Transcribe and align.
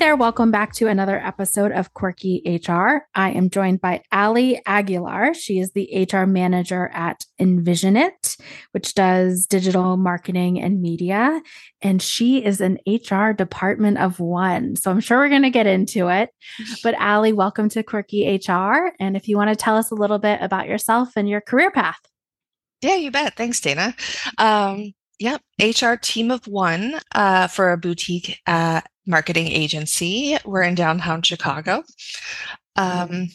There, 0.00 0.16
welcome 0.16 0.50
back 0.50 0.72
to 0.76 0.86
another 0.86 1.18
episode 1.18 1.72
of 1.72 1.92
Quirky 1.92 2.40
HR. 2.46 3.06
I 3.14 3.32
am 3.32 3.50
joined 3.50 3.82
by 3.82 4.02
Ali 4.10 4.62
Aguilar. 4.64 5.34
She 5.34 5.58
is 5.58 5.72
the 5.72 6.08
HR 6.10 6.24
manager 6.24 6.88
at 6.94 7.26
Envisionit, 7.38 8.40
which 8.70 8.94
does 8.94 9.44
digital 9.44 9.98
marketing 9.98 10.58
and 10.58 10.80
media. 10.80 11.42
And 11.82 12.00
she 12.00 12.42
is 12.42 12.62
an 12.62 12.78
HR 12.86 13.32
department 13.32 13.98
of 13.98 14.20
one. 14.20 14.74
So 14.74 14.90
I'm 14.90 15.00
sure 15.00 15.18
we're 15.18 15.28
going 15.28 15.42
to 15.42 15.50
get 15.50 15.66
into 15.66 16.08
it. 16.08 16.30
But 16.82 16.98
Ali, 16.98 17.34
welcome 17.34 17.68
to 17.68 17.82
Quirky 17.82 18.40
HR. 18.42 18.92
And 18.98 19.18
if 19.18 19.28
you 19.28 19.36
want 19.36 19.50
to 19.50 19.56
tell 19.56 19.76
us 19.76 19.90
a 19.90 19.96
little 19.96 20.18
bit 20.18 20.40
about 20.40 20.66
yourself 20.66 21.10
and 21.14 21.28
your 21.28 21.42
career 21.42 21.70
path. 21.70 22.00
Yeah, 22.80 22.94
you 22.94 23.10
bet. 23.10 23.36
Thanks, 23.36 23.60
Dana. 23.60 23.94
Um, 24.38 24.94
Yep, 25.20 25.42
HR 25.60 25.96
team 26.00 26.30
of 26.30 26.46
one 26.46 26.98
uh, 27.14 27.46
for 27.46 27.72
a 27.72 27.76
boutique 27.76 28.40
uh, 28.46 28.80
marketing 29.10 29.48
agency. 29.48 30.38
We're 30.44 30.62
in 30.62 30.74
downtown 30.74 31.22
Chicago. 31.22 31.82
Um, 32.76 33.28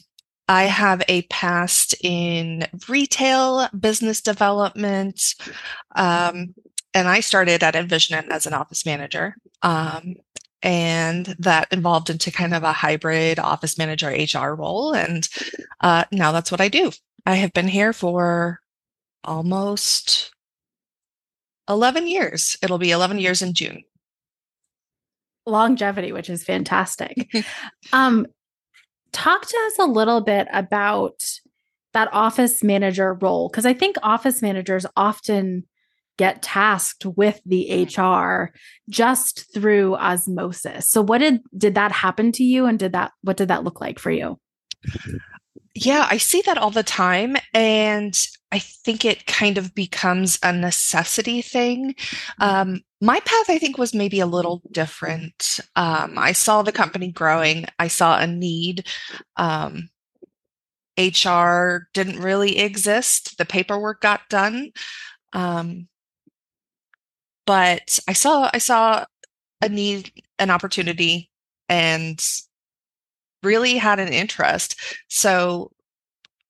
I 0.48 0.64
have 0.64 1.04
a 1.08 1.24
past 1.24 1.96
in 2.04 2.68
retail, 2.88 3.68
business 3.78 4.22
development, 4.22 5.36
um, 5.96 6.54
and 6.94 7.08
I 7.08 7.20
started 7.20 7.64
at 7.64 7.76
Envision 7.76 8.32
as 8.32 8.46
an 8.46 8.54
office 8.54 8.86
manager. 8.86 9.36
Um, 9.62 10.16
and 10.62 11.28
that 11.40 11.68
evolved 11.72 12.10
into 12.10 12.32
kind 12.32 12.56
of 12.56 12.64
a 12.64 12.72
hybrid 12.72 13.38
office 13.38 13.78
manager 13.78 14.10
HR 14.10 14.56
role. 14.56 14.94
And 14.94 15.30
uh, 15.82 16.06
now 16.12 16.32
that's 16.32 16.52
what 16.52 16.62
I 16.62 16.70
do. 16.70 16.92
I 17.26 17.36
have 17.36 17.54
been 17.54 17.68
here 17.68 17.94
for 17.94 18.60
almost 19.24 20.32
11 21.70 22.08
years. 22.08 22.58
It'll 22.62 22.78
be 22.78 22.92
11 22.92 23.20
years 23.20 23.42
in 23.42 23.54
June. 23.54 23.84
Longevity, 25.46 26.12
which 26.12 26.30
is 26.30 26.44
fantastic. 26.44 27.32
um, 27.94 28.26
talk 29.12 29.46
to 29.46 29.58
us 29.68 29.80
a 29.80 29.86
little 29.86 30.22
bit 30.22 30.48
about 30.52 31.24
that 31.94 32.10
office 32.12 32.64
manager 32.64 33.14
role 33.14 33.50
because 33.50 33.66
I 33.66 33.74
think 33.74 33.96
office 34.04 34.42
managers 34.42 34.86
often 34.98 35.64
get 36.18 36.42
tasked 36.42 37.06
with 37.06 37.42
the 37.46 37.86
HR 37.86 38.54
just 38.90 39.54
through 39.54 39.96
osmosis. 39.96 40.90
So 40.90 41.02
what 41.02 41.20
did 41.20 41.42
did 41.58 41.76
that 41.76 41.92
happen 41.92 42.32
to 42.34 42.44
you 42.44 42.66
and 42.66 42.80
did 42.80 42.94
that 42.94 43.12
what 43.22 43.38
did 43.38 43.48
that 43.48 43.64
look 43.64 43.82
like 43.82 44.00
for 44.00 44.12
you? 44.12 44.40
Yeah, 45.74 46.08
I 46.10 46.18
see 46.18 46.42
that 46.46 46.58
all 46.58 46.72
the 46.72 46.84
time. 46.84 47.36
And 47.54 48.16
I 48.56 48.60
think 48.60 49.04
it 49.04 49.26
kind 49.26 49.58
of 49.58 49.76
becomes 49.76 50.40
a 50.42 50.54
necessity 50.54 51.42
thing. 51.42 51.94
Um, 52.40 52.84
my 53.02 53.20
path, 53.20 53.50
I 53.50 53.58
think, 53.58 53.78
was 53.78 53.94
maybe 53.94 54.22
a 54.22 54.26
little 54.26 54.62
different. 54.72 55.60
Um, 55.76 56.18
I 56.18 56.32
saw 56.32 56.62
the 56.62 56.72
company 56.72 57.12
growing, 57.12 57.66
I 57.80 57.90
saw 57.90 58.18
a 58.18 58.26
need. 58.26 58.88
Um, 59.36 59.90
HR 60.98 61.90
didn't 61.94 62.22
really 62.22 62.60
exist, 62.60 63.38
the 63.38 63.44
paperwork 63.44 64.00
got 64.00 64.22
done. 64.30 64.72
Um, 65.34 65.90
but 67.46 68.00
I 68.08 68.14
saw 68.14 68.50
I 68.54 68.60
saw 68.60 69.04
a 69.62 69.68
need, 69.68 70.14
an 70.40 70.50
opportunity, 70.50 71.30
and 71.68 72.26
really 73.44 73.76
had 73.76 74.00
an 74.00 74.14
interest. 74.14 74.80
So 75.10 75.74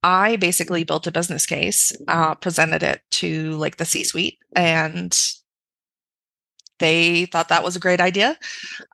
I 0.05 0.35
basically 0.35 0.83
built 0.83 1.07
a 1.07 1.11
business 1.11 1.47
case, 1.47 1.91
uh, 2.07 2.35
presented 2.35 2.83
it 2.83 3.01
to 3.13 3.53
like 3.53 3.77
the 3.77 3.85
C 3.85 4.03
suite, 4.03 4.37
and 4.55 5.17
they 6.79 7.25
thought 7.27 7.49
that 7.49 7.63
was 7.63 7.75
a 7.75 7.79
great 7.79 8.01
idea. 8.01 8.37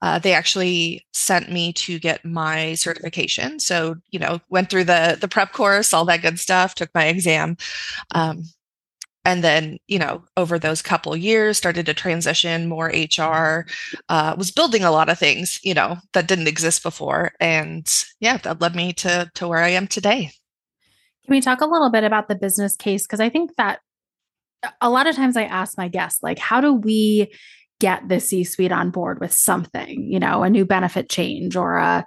Uh, 0.02 0.20
they 0.20 0.34
actually 0.34 1.06
sent 1.14 1.52
me 1.52 1.74
to 1.74 2.00
get 2.00 2.24
my 2.24 2.76
certification. 2.76 3.60
So, 3.60 3.96
you 4.12 4.20
know, 4.20 4.40
went 4.50 4.70
through 4.70 4.86
the 4.86 5.18
the 5.20 5.28
prep 5.28 5.52
course, 5.52 5.94
all 5.94 6.06
that 6.06 6.22
good 6.22 6.40
stuff, 6.40 6.76
took 6.76 6.90
my 6.96 7.08
exam. 7.08 7.58
Um, 8.16 8.46
and 9.26 9.44
then 9.44 9.78
you 9.88 10.00
know 10.00 10.24
over 10.38 10.60
those 10.60 10.82
couple 10.82 11.16
years 11.16 11.58
started 11.58 11.86
to 11.86 11.94
transition 11.94 12.68
more 12.70 12.88
hr 13.18 13.66
uh, 14.10 14.36
was 14.38 14.52
building 14.52 14.84
a 14.84 14.92
lot 14.92 15.10
of 15.10 15.20
things 15.20 15.60
you 15.64 15.74
know 15.76 15.98
that 16.14 16.28
didn't 16.28 16.48
exist 16.48 16.84
before 16.84 17.32
and 17.40 17.88
yeah 18.20 18.38
that 18.38 18.62
led 18.62 18.76
me 18.76 18.94
to 18.94 19.30
to 19.36 19.48
where 19.48 19.60
i 19.60 19.70
am 19.70 19.88
today 19.88 20.32
can 21.26 21.36
we 21.36 21.42
talk 21.42 21.62
a 21.62 21.66
little 21.66 21.90
bit 21.90 22.04
about 22.04 22.28
the 22.28 22.36
business 22.36 22.76
case 22.76 23.04
because 23.06 23.20
i 23.20 23.30
think 23.30 23.52
that 23.58 23.80
a 24.80 24.90
lot 24.90 25.08
of 25.08 25.16
times 25.16 25.38
i 25.38 25.44
ask 25.44 25.78
my 25.78 25.88
guests 25.88 26.22
like 26.22 26.40
how 26.40 26.62
do 26.62 26.74
we 26.74 27.32
get 27.80 28.08
the 28.08 28.20
c 28.20 28.44
suite 28.44 28.72
on 28.72 28.92
board 28.92 29.20
with 29.20 29.34
something 29.34 30.04
you 30.12 30.20
know 30.20 30.44
a 30.44 30.50
new 30.50 30.66
benefit 30.66 31.10
change 31.10 31.56
or 31.56 31.78
a, 31.78 32.06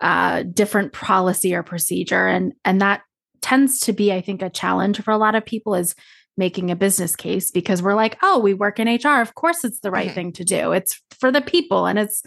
a 0.00 0.44
different 0.44 0.92
policy 0.92 1.54
or 1.54 1.62
procedure 1.62 2.26
and 2.26 2.52
and 2.64 2.80
that 2.80 3.02
tends 3.40 3.78
to 3.80 3.92
be 3.92 4.12
i 4.12 4.20
think 4.20 4.42
a 4.42 4.50
challenge 4.50 5.00
for 5.00 5.10
a 5.10 5.18
lot 5.18 5.34
of 5.34 5.44
people 5.44 5.74
is 5.74 5.94
making 6.36 6.70
a 6.70 6.76
business 6.76 7.14
case 7.14 7.50
because 7.50 7.82
we're 7.82 7.94
like, 7.94 8.18
oh, 8.22 8.38
we 8.38 8.54
work 8.54 8.80
in 8.80 8.88
HR. 8.88 9.20
Of 9.20 9.34
course, 9.34 9.64
it's 9.64 9.80
the 9.80 9.90
right 9.90 10.06
mm-hmm. 10.06 10.14
thing 10.14 10.32
to 10.32 10.44
do. 10.44 10.72
It's 10.72 11.00
for 11.18 11.30
the 11.30 11.40
people 11.40 11.86
and 11.86 11.98
it's, 11.98 12.22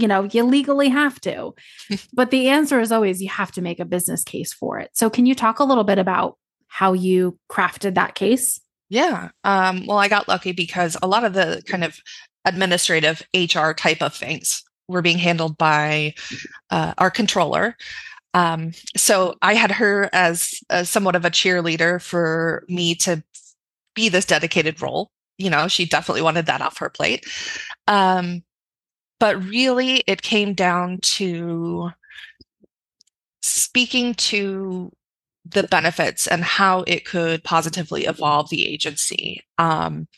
you 0.00 0.08
know, 0.08 0.24
you 0.24 0.44
legally 0.44 0.88
have 0.88 1.20
to. 1.22 1.54
but 2.12 2.30
the 2.30 2.48
answer 2.48 2.80
is 2.80 2.92
always 2.92 3.22
you 3.22 3.28
have 3.28 3.52
to 3.52 3.62
make 3.62 3.80
a 3.80 3.84
business 3.84 4.24
case 4.24 4.52
for 4.52 4.78
it. 4.78 4.90
So, 4.94 5.10
can 5.10 5.26
you 5.26 5.34
talk 5.34 5.58
a 5.58 5.64
little 5.64 5.84
bit 5.84 5.98
about 5.98 6.36
how 6.68 6.92
you 6.92 7.38
crafted 7.50 7.94
that 7.94 8.14
case? 8.14 8.60
Yeah. 8.90 9.30
Um, 9.44 9.86
well, 9.86 9.98
I 9.98 10.08
got 10.08 10.28
lucky 10.28 10.52
because 10.52 10.96
a 11.02 11.06
lot 11.06 11.24
of 11.24 11.34
the 11.34 11.62
kind 11.66 11.84
of 11.84 11.98
administrative 12.44 13.22
HR 13.34 13.72
type 13.72 14.00
of 14.00 14.14
things 14.14 14.62
were 14.88 15.02
being 15.02 15.18
handled 15.18 15.58
by 15.58 16.14
uh, 16.70 16.94
our 16.96 17.10
controller. 17.10 17.76
Um, 18.34 18.72
so 18.96 19.34
I 19.42 19.54
had 19.54 19.72
her 19.72 20.08
as, 20.12 20.60
as 20.70 20.88
somewhat 20.88 21.16
of 21.16 21.24
a 21.24 21.30
cheerleader 21.30 22.00
for 22.00 22.64
me 22.68 22.94
to 22.96 23.22
be 23.94 24.08
this 24.08 24.24
dedicated 24.24 24.80
role. 24.80 25.10
You 25.36 25.50
know, 25.50 25.68
she 25.68 25.84
definitely 25.84 26.22
wanted 26.22 26.46
that 26.46 26.62
off 26.62 26.78
her 26.78 26.90
plate. 26.90 27.26
Um, 27.86 28.42
but 29.20 29.42
really, 29.44 30.02
it 30.06 30.22
came 30.22 30.54
down 30.54 30.98
to 31.02 31.90
speaking 33.42 34.14
to 34.14 34.92
the 35.44 35.62
benefits 35.62 36.26
and 36.26 36.44
how 36.44 36.84
it 36.86 37.04
could 37.04 37.42
positively 37.42 38.04
evolve 38.04 38.50
the 38.50 38.66
agency. 38.66 39.42
Um, 39.56 40.08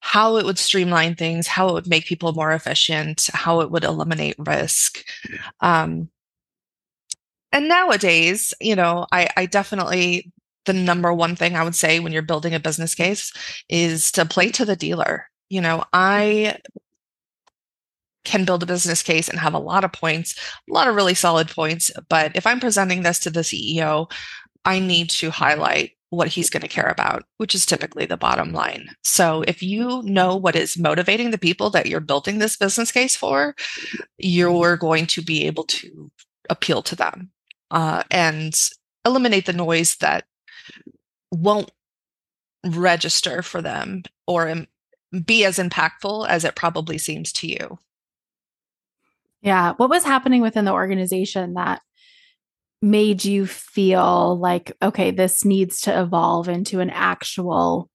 how 0.00 0.36
it 0.36 0.44
would 0.44 0.58
streamline 0.58 1.16
things, 1.16 1.48
how 1.48 1.68
it 1.68 1.72
would 1.72 1.88
make 1.88 2.06
people 2.06 2.32
more 2.32 2.52
efficient, 2.52 3.28
how 3.32 3.60
it 3.60 3.70
would 3.72 3.82
eliminate 3.82 4.36
risk. 4.38 5.04
Um, 5.60 6.10
and 7.50 7.68
nowadays, 7.68 8.54
you 8.60 8.76
know, 8.76 9.06
I, 9.10 9.28
I 9.36 9.46
definitely 9.46 10.32
the 10.66 10.72
number 10.72 11.12
one 11.12 11.36
thing 11.36 11.56
I 11.56 11.64
would 11.64 11.74
say 11.74 12.00
when 12.00 12.12
you're 12.12 12.22
building 12.22 12.54
a 12.54 12.60
business 12.60 12.94
case 12.94 13.32
is 13.68 14.12
to 14.12 14.26
play 14.26 14.50
to 14.50 14.64
the 14.64 14.76
dealer. 14.76 15.28
You 15.48 15.60
know, 15.60 15.84
I 15.92 16.58
can 18.26 18.44
build 18.44 18.62
a 18.62 18.66
business 18.66 19.02
case 19.02 19.28
and 19.28 19.38
have 19.38 19.54
a 19.54 19.58
lot 19.58 19.84
of 19.84 19.92
points, 19.92 20.34
a 20.68 20.72
lot 20.72 20.88
of 20.88 20.94
really 20.94 21.14
solid 21.14 21.48
points. 21.48 21.90
But 22.10 22.32
if 22.36 22.46
I'm 22.46 22.60
presenting 22.60 23.02
this 23.02 23.18
to 23.20 23.30
the 23.30 23.40
CEO, 23.40 24.10
I 24.66 24.80
need 24.80 25.08
to 25.10 25.30
highlight 25.30 25.92
what 26.10 26.28
he's 26.28 26.50
going 26.50 26.62
to 26.62 26.68
care 26.68 26.88
about, 26.88 27.24
which 27.38 27.54
is 27.54 27.64
typically 27.64 28.04
the 28.04 28.16
bottom 28.16 28.52
line. 28.52 28.88
So 29.02 29.42
if 29.46 29.62
you 29.62 30.02
know 30.02 30.36
what 30.36 30.56
is 30.56 30.78
motivating 30.78 31.30
the 31.30 31.38
people 31.38 31.70
that 31.70 31.86
you're 31.86 32.00
building 32.00 32.38
this 32.38 32.56
business 32.56 32.92
case 32.92 33.16
for, 33.16 33.54
you're 34.18 34.76
going 34.76 35.06
to 35.06 35.22
be 35.22 35.46
able 35.46 35.64
to 35.64 36.10
appeal 36.50 36.82
to 36.82 36.96
them 36.96 37.30
uh, 37.70 38.02
and 38.10 38.54
eliminate 39.04 39.46
the 39.46 39.52
noise 39.52 39.96
that 39.96 40.24
won't 41.32 41.70
register 42.64 43.42
for 43.42 43.62
them 43.62 44.02
or 44.26 44.66
be 45.24 45.44
as 45.44 45.58
impactful 45.58 46.28
as 46.28 46.44
it 46.44 46.56
probably 46.56 46.98
seems 46.98 47.32
to 47.32 47.46
you. 47.46 47.78
Yeah. 49.46 49.74
What 49.76 49.90
was 49.90 50.02
happening 50.02 50.42
within 50.42 50.64
the 50.64 50.72
organization 50.72 51.54
that 51.54 51.80
made 52.82 53.24
you 53.24 53.46
feel 53.46 54.36
like, 54.40 54.72
okay, 54.82 55.12
this 55.12 55.44
needs 55.44 55.82
to 55.82 56.00
evolve 56.00 56.48
into 56.48 56.80
an 56.80 56.90
actual 56.90 57.88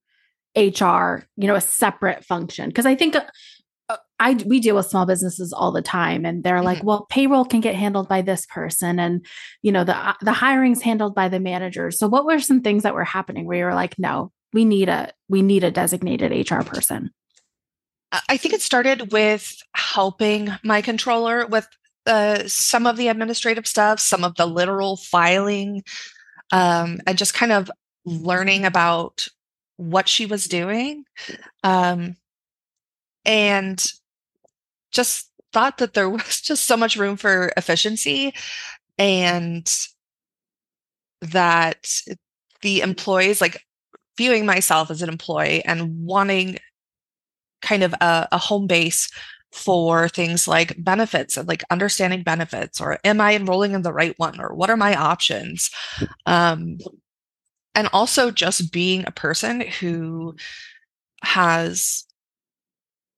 HR, 0.56 1.28
you 1.36 1.48
know, 1.48 1.56
a 1.56 1.62
separate 1.62 2.24
function? 2.24 2.70
Because 2.70 2.86
I 2.86 2.96
think 2.96 3.18
uh, 3.18 3.98
I 4.18 4.42
we 4.46 4.62
deal 4.62 4.78
with 4.78 4.86
small 4.86 5.06
businesses 5.06 5.52
all 5.52 5.74
the 5.74 5.82
time 5.82 6.26
and 6.26 6.42
they're 6.42 6.62
like, 6.62 6.78
mm-hmm. 6.78 6.88
well, 6.88 7.06
payroll 7.10 7.44
can 7.44 7.60
get 7.60 7.76
handled 7.76 8.08
by 8.08 8.22
this 8.22 8.46
person 8.46 8.98
and 8.98 9.26
you 9.62 9.74
know, 9.74 9.84
the 9.84 9.98
uh, 9.98 10.14
the 10.22 10.32
hiring's 10.32 10.82
handled 10.82 11.14
by 11.14 11.28
the 11.28 11.42
managers. 11.42 12.00
So 12.00 12.08
what 12.08 12.24
were 12.24 12.40
some 12.40 12.62
things 12.62 12.84
that 12.84 12.96
were 12.96 13.04
happening 13.04 13.46
where 13.46 13.58
you 13.58 13.66
were 13.66 13.76
like, 13.76 14.00
no, 14.00 14.32
we 14.54 14.64
need 14.64 14.88
a 14.88 15.12
we 15.28 15.42
need 15.42 15.66
a 15.66 15.72
designated 15.72 16.50
HR 16.50 16.62
person? 16.62 17.10
I 18.12 18.38
think 18.38 18.54
it 18.54 18.62
started 18.62 19.12
with 19.12 19.62
helping 19.74 20.50
my 20.64 20.82
controller 20.82 21.48
with 21.48 21.68
uh, 22.06 22.44
some 22.48 22.86
of 22.86 22.98
the 22.98 23.08
administrative 23.08 23.68
stuff, 23.68 24.00
some 24.00 24.24
of 24.24 24.36
the 24.36 24.46
literal 24.46 24.98
filing, 24.98 25.84
um, 26.52 27.00
and 27.08 27.18
just 27.18 27.34
kind 27.34 27.52
of 27.52 27.72
learning 28.06 28.66
about 28.66 29.28
what 29.78 30.10
she 30.10 30.26
was 30.26 30.48
doing. 30.48 31.06
Um, 31.64 32.16
and 33.24 33.84
just 34.92 35.30
thought 35.54 35.78
that 35.78 35.94
there 35.94 36.10
was 36.10 36.42
just 36.42 36.66
so 36.66 36.76
much 36.76 36.98
room 36.98 37.18
for 37.18 37.54
efficiency 37.56 38.34
and 38.98 39.72
that 41.22 41.88
the 42.62 42.82
employees 42.82 43.42
like 43.42 43.64
viewing 44.18 44.46
myself 44.46 44.92
as 44.92 45.02
an 45.02 45.10
employee 45.10 45.64
and 45.66 46.06
wanting 46.06 46.58
kind 47.62 47.84
of 47.84 47.94
a, 47.94 48.28
a 48.32 48.38
home 48.38 48.68
base 48.68 49.10
for 49.52 50.08
things 50.08 50.48
like 50.48 50.82
benefits 50.82 51.36
and 51.36 51.48
like 51.48 51.64
understanding 51.70 52.24
benefits 52.24 52.80
or 52.80 52.98
am 53.04 53.20
i 53.20 53.36
enrolling 53.36 53.74
in 53.74 53.82
the 53.82 53.94
right 53.94 54.14
one? 54.18 54.40
or 54.40 54.54
what 54.54 54.70
are 54.70 54.78
my 54.78 54.96
options? 54.96 55.70
Um, 56.26 56.78
and 57.76 57.90
also 57.94 58.32
just 58.32 58.72
being 58.72 59.06
a 59.06 59.12
person 59.12 59.62
who 59.62 60.36
has 61.24 62.06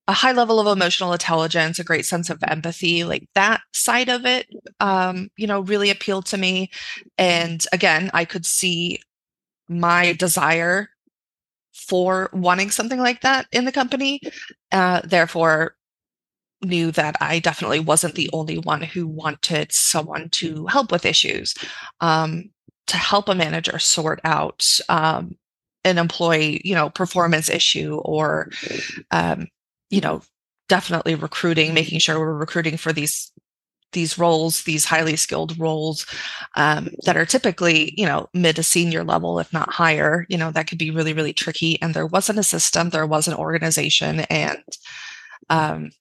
a 0.08 0.14
high 0.14 0.34
level 0.34 0.60
of 0.60 0.68
emotional 0.68 1.14
intelligence 1.14 1.80
a 1.80 1.84
great 1.84 2.06
sense 2.06 2.30
of 2.30 2.44
empathy 2.48 3.04
like 3.06 3.28
that 3.36 3.62
side 3.74 4.10
of 4.10 4.26
it 4.26 4.48
um, 4.80 5.30
you 5.38 5.48
know 5.48 5.62
really 5.62 5.90
appealed 5.90 6.26
to 6.26 6.38
me. 6.38 6.70
And 7.18 7.64
again 7.72 8.10
i 8.14 8.26
could 8.26 8.46
see 8.46 9.00
my 9.70 10.14
desire 10.14 10.90
for 11.74 12.30
wanting 12.34 12.70
something 12.70 13.00
like 13.00 13.22
that 13.22 13.48
in 13.52 13.66
the 13.66 13.72
company 13.72 14.22
uh, 14.72 15.02
therefore 15.04 15.76
knew 16.64 16.92
that 16.92 17.16
I 17.20 17.40
definitely 17.40 17.80
wasn't 17.80 18.16
the 18.16 18.30
only 18.34 18.58
one 18.58 18.82
who 18.82 19.08
wanted 19.08 19.72
someone 19.72 20.30
to 20.30 20.66
help 20.68 20.92
with 20.92 21.06
issues, 21.06 21.54
um, 22.00 22.50
to 22.88 22.98
help 22.98 23.30
a 23.30 23.36
manager 23.36 23.80
sort 23.80 24.22
out 24.24 24.66
um, 24.90 25.36
an 25.84 25.98
employee, 25.98 26.62
you 26.64 26.76
know, 26.76 26.90
performance 26.90 27.50
issue 27.50 27.96
or, 28.06 28.50
um, 29.12 29.48
you 29.90 30.02
know, 30.02 30.22
definitely 30.70 31.16
recruiting, 31.16 31.74
making 31.74 32.00
sure 32.00 32.20
we're 32.20 32.34
recruiting 32.34 32.78
for 32.78 32.94
these 32.94 33.32
these 33.94 34.18
roles, 34.18 34.64
these 34.64 34.86
highly 34.86 35.16
skilled 35.16 35.58
roles 35.60 36.06
um, 36.56 36.90
that 37.06 37.18
are 37.18 37.26
typically, 37.26 37.94
you 37.98 38.06
know, 38.06 38.30
mid 38.34 38.56
to 38.58 38.64
senior 38.64 39.04
level, 39.04 39.40
if 39.40 39.52
not 39.54 39.72
higher. 39.72 40.26
You 40.30 40.38
know, 40.38 40.52
that 40.52 40.68
could 40.68 40.78
be 40.78 40.92
really, 40.92 41.14
really 41.14 41.34
tricky. 41.34 41.82
And 41.82 41.94
there 41.94 42.06
wasn't 42.06 42.40
a 42.40 42.44
system, 42.44 42.90
there 42.90 43.08
was 43.08 43.28
an 43.28 43.34
organization, 43.34 44.22
and 44.22 44.64
um, 45.50 45.92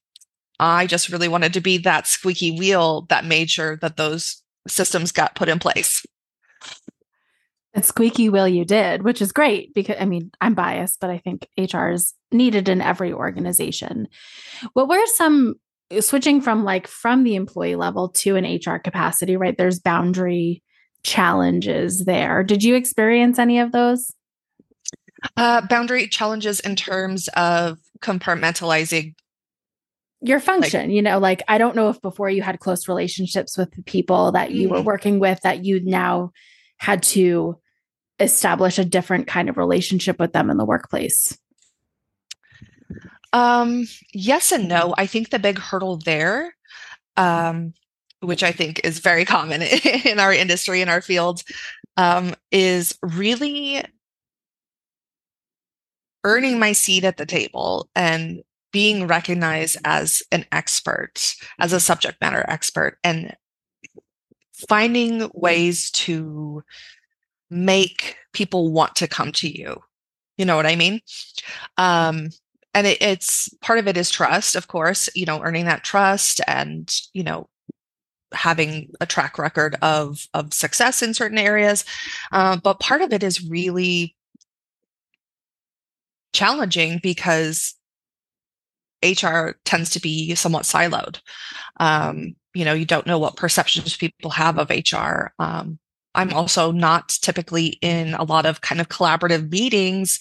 I 0.58 0.86
just 0.86 1.08
really 1.08 1.28
wanted 1.28 1.52
to 1.54 1.60
be 1.60 1.78
that 1.78 2.06
squeaky 2.06 2.52
wheel 2.52 3.06
that 3.08 3.24
made 3.24 3.50
sure 3.50 3.76
that 3.78 3.96
those 3.96 4.42
systems 4.68 5.10
got 5.12 5.34
put 5.34 5.48
in 5.48 5.58
place. 5.58 6.04
And 7.74 7.84
squeaky 7.84 8.28
wheel 8.28 8.46
you 8.46 8.64
did, 8.64 9.02
which 9.02 9.22
is 9.22 9.32
great 9.32 9.72
because 9.74 9.96
I 9.98 10.04
mean, 10.04 10.30
I'm 10.40 10.54
biased, 10.54 11.00
but 11.00 11.08
I 11.08 11.18
think 11.18 11.48
HR 11.56 11.88
is 11.88 12.12
needed 12.30 12.68
in 12.68 12.82
every 12.82 13.12
organization. 13.12 14.08
What 14.74 14.88
were 14.88 15.06
some 15.06 15.54
switching 16.00 16.40
from 16.40 16.64
like 16.64 16.86
from 16.86 17.24
the 17.24 17.34
employee 17.34 17.76
level 17.76 18.08
to 18.10 18.36
an 18.36 18.44
HR 18.44 18.78
capacity, 18.78 19.36
right? 19.36 19.56
There's 19.56 19.80
boundary 19.80 20.62
challenges 21.02 22.04
there. 22.04 22.42
Did 22.42 22.62
you 22.62 22.74
experience 22.74 23.38
any 23.38 23.58
of 23.58 23.72
those? 23.72 24.12
Uh, 25.36 25.60
boundary 25.66 26.08
challenges 26.08 26.60
in 26.60 26.76
terms 26.76 27.28
of 27.36 27.78
compartmentalizing 28.00 29.14
your 30.22 30.40
function 30.40 30.82
like, 30.82 30.90
you 30.90 31.02
know 31.02 31.18
like 31.18 31.42
i 31.48 31.58
don't 31.58 31.74
know 31.74 31.88
if 31.88 32.00
before 32.00 32.30
you 32.30 32.42
had 32.42 32.60
close 32.60 32.86
relationships 32.86 33.58
with 33.58 33.70
the 33.72 33.82
people 33.82 34.32
that 34.32 34.52
you 34.52 34.68
mm-hmm. 34.68 34.76
were 34.76 34.82
working 34.82 35.18
with 35.18 35.40
that 35.42 35.64
you 35.64 35.80
now 35.84 36.30
had 36.78 37.02
to 37.02 37.58
establish 38.20 38.78
a 38.78 38.84
different 38.84 39.26
kind 39.26 39.48
of 39.48 39.56
relationship 39.56 40.18
with 40.20 40.32
them 40.32 40.48
in 40.48 40.56
the 40.56 40.64
workplace 40.64 41.36
um 43.32 43.86
yes 44.12 44.52
and 44.52 44.68
no 44.68 44.94
i 44.98 45.06
think 45.06 45.30
the 45.30 45.38
big 45.38 45.58
hurdle 45.58 45.96
there 45.96 46.54
um 47.16 47.72
which 48.20 48.42
i 48.42 48.52
think 48.52 48.80
is 48.84 48.98
very 48.98 49.24
common 49.34 49.62
in 49.62 50.18
our 50.18 50.32
industry 50.32 50.80
in 50.80 50.88
our 50.88 51.00
field 51.00 51.42
um 51.96 52.34
is 52.50 52.96
really 53.02 53.82
earning 56.24 56.58
my 56.58 56.72
seat 56.72 57.04
at 57.04 57.16
the 57.16 57.26
table 57.26 57.88
and 57.94 58.42
being 58.72 59.06
recognized 59.06 59.76
as 59.84 60.22
an 60.32 60.46
expert, 60.50 61.34
as 61.58 61.72
a 61.72 61.80
subject 61.80 62.20
matter 62.20 62.44
expert, 62.48 62.98
and 63.04 63.36
finding 64.68 65.30
ways 65.34 65.90
to 65.90 66.62
make 67.50 68.16
people 68.32 68.72
want 68.72 68.96
to 68.96 69.06
come 69.06 69.32
to 69.32 69.48
you. 69.48 69.76
You 70.38 70.46
know 70.46 70.56
what 70.56 70.66
I 70.66 70.76
mean? 70.76 71.00
Um, 71.76 72.30
and 72.74 72.86
it, 72.86 72.98
it's 73.00 73.48
part 73.60 73.78
of 73.78 73.86
it 73.86 73.96
is 73.96 74.10
trust, 74.10 74.56
of 74.56 74.68
course, 74.68 75.08
you 75.14 75.26
know, 75.26 75.42
earning 75.42 75.66
that 75.66 75.84
trust 75.84 76.40
and, 76.46 76.94
you 77.12 77.22
know, 77.22 77.48
having 78.32 78.90
a 79.00 79.06
track 79.06 79.38
record 79.38 79.76
of 79.82 80.26
of 80.32 80.54
success 80.54 81.02
in 81.02 81.14
certain 81.14 81.38
areas. 81.38 81.84
Uh, 82.32 82.56
but 82.62 82.80
part 82.80 83.02
of 83.02 83.12
it 83.12 83.22
is 83.22 83.46
really 83.48 84.16
challenging 86.32 86.98
because 87.02 87.74
HR 89.04 89.50
tends 89.64 89.90
to 89.90 90.00
be 90.00 90.34
somewhat 90.34 90.62
siloed. 90.62 91.20
Um, 91.78 92.36
you 92.54 92.64
know, 92.64 92.72
you 92.72 92.84
don't 92.84 93.06
know 93.06 93.18
what 93.18 93.36
perceptions 93.36 93.96
people 93.96 94.30
have 94.30 94.58
of 94.58 94.70
HR. 94.70 95.32
Um, 95.38 95.78
I'm 96.14 96.32
also 96.32 96.72
not 96.72 97.08
typically 97.08 97.78
in 97.80 98.14
a 98.14 98.24
lot 98.24 98.44
of 98.46 98.60
kind 98.60 98.80
of 98.80 98.88
collaborative 98.88 99.50
meetings 99.50 100.20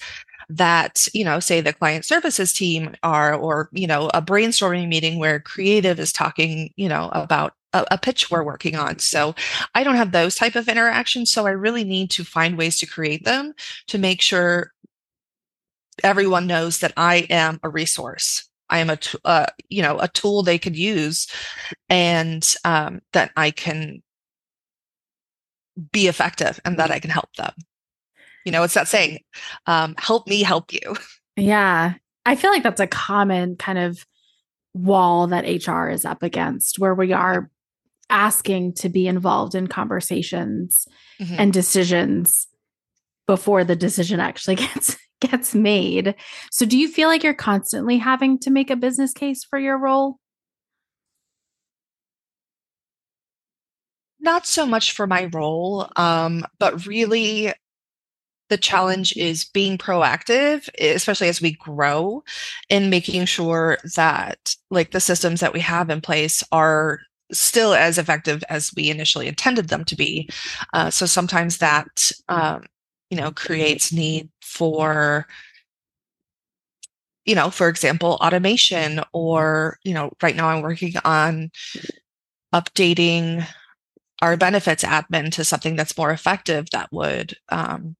that 0.51 1.07
you 1.13 1.23
know 1.23 1.39
say 1.39 1.61
the 1.61 1.73
client 1.73 2.03
services 2.05 2.51
team 2.51 2.93
are 3.03 3.33
or 3.33 3.69
you 3.71 3.87
know 3.87 4.09
a 4.13 4.21
brainstorming 4.21 4.87
meeting 4.87 5.17
where 5.17 5.39
creative 5.39 5.99
is 5.99 6.11
talking 6.11 6.73
you 6.75 6.89
know 6.89 7.09
about 7.13 7.53
a, 7.73 7.85
a, 7.91 7.97
pitch 7.97 8.29
we're 8.29 8.43
working 8.43 8.75
on 8.75 8.99
so 8.99 9.33
i 9.75 9.83
don't 9.83 9.95
have 9.95 10.11
those 10.11 10.35
type 10.35 10.55
of 10.55 10.67
interactions 10.67 11.31
so 11.31 11.47
i 11.47 11.51
really 11.51 11.85
need 11.85 12.09
to 12.09 12.25
find 12.25 12.57
ways 12.57 12.77
to 12.77 12.85
create 12.85 13.23
them 13.23 13.53
to 13.87 13.97
make 13.97 14.21
sure 14.21 14.73
everyone 16.03 16.47
knows 16.47 16.79
that 16.79 16.93
i 16.97 17.27
am 17.29 17.59
a 17.63 17.69
resource 17.69 18.47
I 18.71 18.79
am 18.79 18.89
a 18.89 18.97
uh, 19.25 19.47
you 19.67 19.81
know 19.81 19.99
a 19.99 20.07
tool 20.07 20.43
they 20.43 20.57
could 20.57 20.77
use, 20.77 21.27
and 21.89 22.55
um, 22.63 23.01
that 23.11 23.31
I 23.35 23.51
can 23.51 24.01
be 25.91 26.07
effective 26.07 26.57
and 26.63 26.77
that 26.79 26.89
I 26.89 26.99
can 26.99 27.09
help 27.09 27.33
them. 27.35 27.51
You 28.45 28.51
know, 28.51 28.63
it's 28.63 28.73
that 28.73 28.87
saying, 28.87 29.19
um, 29.67 29.95
"Help 29.97 30.27
me, 30.27 30.43
help 30.43 30.73
you." 30.73 30.95
Yeah, 31.37 31.93
I 32.25 32.35
feel 32.35 32.51
like 32.51 32.63
that's 32.63 32.81
a 32.81 32.87
common 32.87 33.55
kind 33.55 33.77
of 33.77 34.05
wall 34.73 35.27
that 35.27 35.45
HR 35.45 35.89
is 35.89 36.05
up 36.05 36.23
against, 36.23 36.79
where 36.79 36.93
we 36.93 37.13
are 37.13 37.49
asking 38.09 38.73
to 38.73 38.89
be 38.89 39.07
involved 39.07 39.55
in 39.55 39.67
conversations 39.67 40.87
mm-hmm. 41.19 41.35
and 41.37 41.53
decisions 41.53 42.47
before 43.25 43.63
the 43.63 43.75
decision 43.75 44.19
actually 44.19 44.55
gets 44.67 44.97
gets 45.21 45.55
made. 45.55 46.15
So 46.51 46.65
do 46.65 46.77
you 46.77 46.87
feel 46.87 47.07
like 47.07 47.23
you're 47.23 47.33
constantly 47.33 47.97
having 47.97 48.39
to 48.39 48.49
make 48.49 48.69
a 48.69 48.75
business 48.75 49.13
case 49.13 49.43
for 49.43 49.57
your 49.57 49.77
role? 49.77 50.17
Not 54.19 54.45
so 54.45 54.65
much 54.65 54.91
for 54.91 55.07
my 55.07 55.29
role, 55.31 55.89
um, 55.95 56.45
but 56.59 56.85
really 56.85 57.53
the 58.51 58.57
challenge 58.57 59.15
is 59.15 59.45
being 59.45 59.77
proactive, 59.77 60.67
especially 60.77 61.29
as 61.29 61.41
we 61.41 61.53
grow, 61.53 62.21
in 62.67 62.89
making 62.89 63.25
sure 63.25 63.77
that 63.95 64.53
like 64.69 64.91
the 64.91 64.99
systems 64.99 65.39
that 65.39 65.53
we 65.53 65.61
have 65.61 65.89
in 65.89 66.01
place 66.01 66.43
are 66.51 66.99
still 67.31 67.73
as 67.73 67.97
effective 67.97 68.43
as 68.49 68.73
we 68.75 68.89
initially 68.89 69.29
intended 69.29 69.69
them 69.69 69.85
to 69.85 69.95
be. 69.95 70.29
Uh, 70.73 70.89
so 70.89 71.05
sometimes 71.05 71.59
that 71.59 72.11
um, 72.27 72.65
you 73.09 73.15
know 73.15 73.31
creates 73.31 73.93
need 73.93 74.29
for 74.41 75.25
you 77.23 77.35
know 77.35 77.49
for 77.49 77.69
example 77.69 78.17
automation 78.21 78.99
or 79.13 79.77
you 79.83 79.93
know 79.93 80.11
right 80.23 80.35
now 80.35 80.47
i'm 80.47 80.61
working 80.61 80.93
on 81.05 81.51
updating 82.53 83.45
our 84.21 84.37
benefits 84.37 84.83
admin 84.83 85.31
to 85.31 85.43
something 85.43 85.75
that's 85.75 85.97
more 85.97 86.11
effective 86.11 86.67
that 86.71 86.91
would 86.91 87.35
um, 87.49 87.95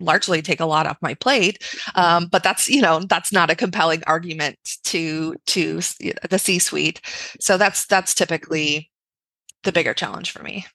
largely 0.00 0.42
take 0.42 0.60
a 0.60 0.66
lot 0.66 0.86
off 0.86 0.96
my 1.00 1.14
plate 1.14 1.62
um, 1.94 2.26
but 2.26 2.42
that's 2.42 2.68
you 2.68 2.80
know 2.80 3.00
that's 3.00 3.32
not 3.32 3.50
a 3.50 3.56
compelling 3.56 4.02
argument 4.06 4.56
to 4.84 5.34
to 5.46 5.80
the 6.28 6.38
c 6.38 6.58
suite 6.58 7.00
so 7.40 7.58
that's 7.58 7.86
that's 7.86 8.14
typically 8.14 8.90
the 9.64 9.72
bigger 9.72 9.94
challenge 9.94 10.30
for 10.30 10.42
me 10.42 10.66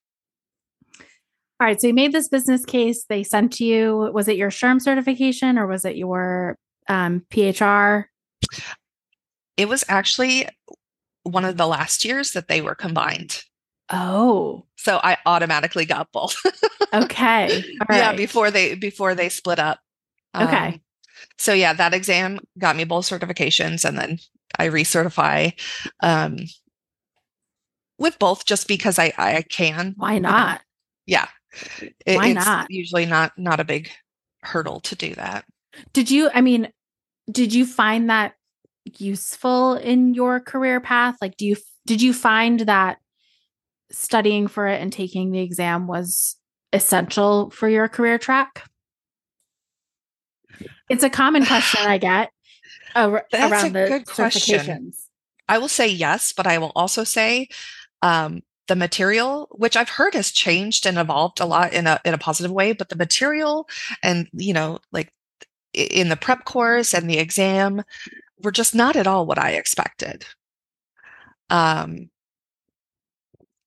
all 1.63 1.67
right. 1.67 1.79
So 1.79 1.87
you 1.87 1.93
made 1.93 2.11
this 2.11 2.27
business 2.27 2.65
case. 2.65 3.05
They 3.05 3.23
sent 3.23 3.61
you, 3.61 4.09
was 4.13 4.27
it 4.27 4.35
your 4.35 4.49
SHRM 4.49 4.81
certification 4.81 5.57
or 5.57 5.65
was 5.65 5.85
it 5.85 5.95
your 5.95 6.57
um, 6.89 7.25
PHR? 7.29 8.05
It 9.55 9.69
was 9.69 9.85
actually 9.87 10.49
one 11.23 11.45
of 11.45 11.55
the 11.55 11.67
last 11.67 12.03
years 12.03 12.31
that 12.31 12.49
they 12.49 12.61
were 12.61 12.75
combined. 12.75 13.43
Oh. 13.89 14.65
So 14.77 14.99
I 15.03 15.17
automatically 15.25 15.85
got 15.85 16.11
both. 16.11 16.35
okay. 16.93 17.63
Yeah, 17.89 18.13
before 18.13 18.49
they 18.49 18.75
before 18.75 19.13
they 19.15 19.29
split 19.29 19.59
up. 19.59 19.79
Okay. 20.35 20.67
Um, 20.67 20.81
so 21.37 21.53
yeah, 21.53 21.73
that 21.73 21.93
exam 21.93 22.39
got 22.57 22.75
me 22.75 22.83
both 22.83 23.05
certifications 23.05 23.85
and 23.85 23.97
then 23.97 24.19
I 24.57 24.69
recertify 24.69 25.53
um, 26.01 26.37
with 27.97 28.17
both 28.19 28.45
just 28.45 28.67
because 28.67 28.99
I 28.99 29.13
I 29.17 29.43
can. 29.49 29.93
Why 29.97 30.19
not? 30.19 30.61
Yeah. 31.05 31.27
It, 32.05 32.17
Why 32.17 32.33
not? 32.33 32.67
Usually 32.69 33.05
not 33.05 33.33
not 33.37 33.59
a 33.59 33.65
big 33.65 33.89
hurdle 34.41 34.79
to 34.81 34.95
do 34.95 35.13
that. 35.15 35.45
Did 35.93 36.09
you 36.09 36.29
I 36.33 36.41
mean 36.41 36.71
did 37.31 37.53
you 37.53 37.65
find 37.65 38.09
that 38.09 38.33
useful 38.97 39.75
in 39.75 40.13
your 40.13 40.39
career 40.39 40.79
path? 40.79 41.17
Like 41.21 41.37
do 41.37 41.45
you 41.45 41.57
did 41.85 42.01
you 42.01 42.13
find 42.13 42.61
that 42.61 42.97
studying 43.93 44.47
for 44.47 44.67
it 44.67 44.81
and 44.81 44.91
taking 44.91 45.31
the 45.31 45.39
exam 45.39 45.87
was 45.87 46.35
essential 46.73 47.49
for 47.51 47.69
your 47.69 47.87
career 47.87 48.17
track? 48.17 48.67
It's 50.89 51.03
a 51.03 51.09
common 51.09 51.45
question 51.45 51.81
I 51.85 51.97
get 51.97 52.31
ar- 52.95 53.25
around 53.33 53.73
the 53.73 53.85
good 53.87 54.05
certifications. 54.05 55.05
I 55.47 55.57
will 55.57 55.69
say 55.69 55.87
yes, 55.87 56.33
but 56.33 56.47
I 56.47 56.57
will 56.57 56.71
also 56.75 57.03
say 57.03 57.47
um, 58.01 58.41
the 58.67 58.75
material, 58.75 59.47
which 59.51 59.75
I've 59.75 59.89
heard 59.89 60.13
has 60.13 60.31
changed 60.31 60.85
and 60.85 60.97
evolved 60.97 61.39
a 61.39 61.45
lot 61.45 61.73
in 61.73 61.87
a 61.87 61.99
in 62.05 62.13
a 62.13 62.17
positive 62.17 62.51
way, 62.51 62.71
but 62.71 62.89
the 62.89 62.95
material 62.95 63.67
and 64.01 64.27
you 64.33 64.53
know, 64.53 64.79
like 64.91 65.11
in 65.73 66.09
the 66.09 66.15
prep 66.15 66.45
course 66.45 66.93
and 66.93 67.09
the 67.09 67.17
exam 67.17 67.83
were 68.41 68.51
just 68.51 68.75
not 68.75 68.95
at 68.95 69.07
all 69.07 69.25
what 69.25 69.39
I 69.39 69.51
expected. 69.51 70.25
Um, 71.49 72.09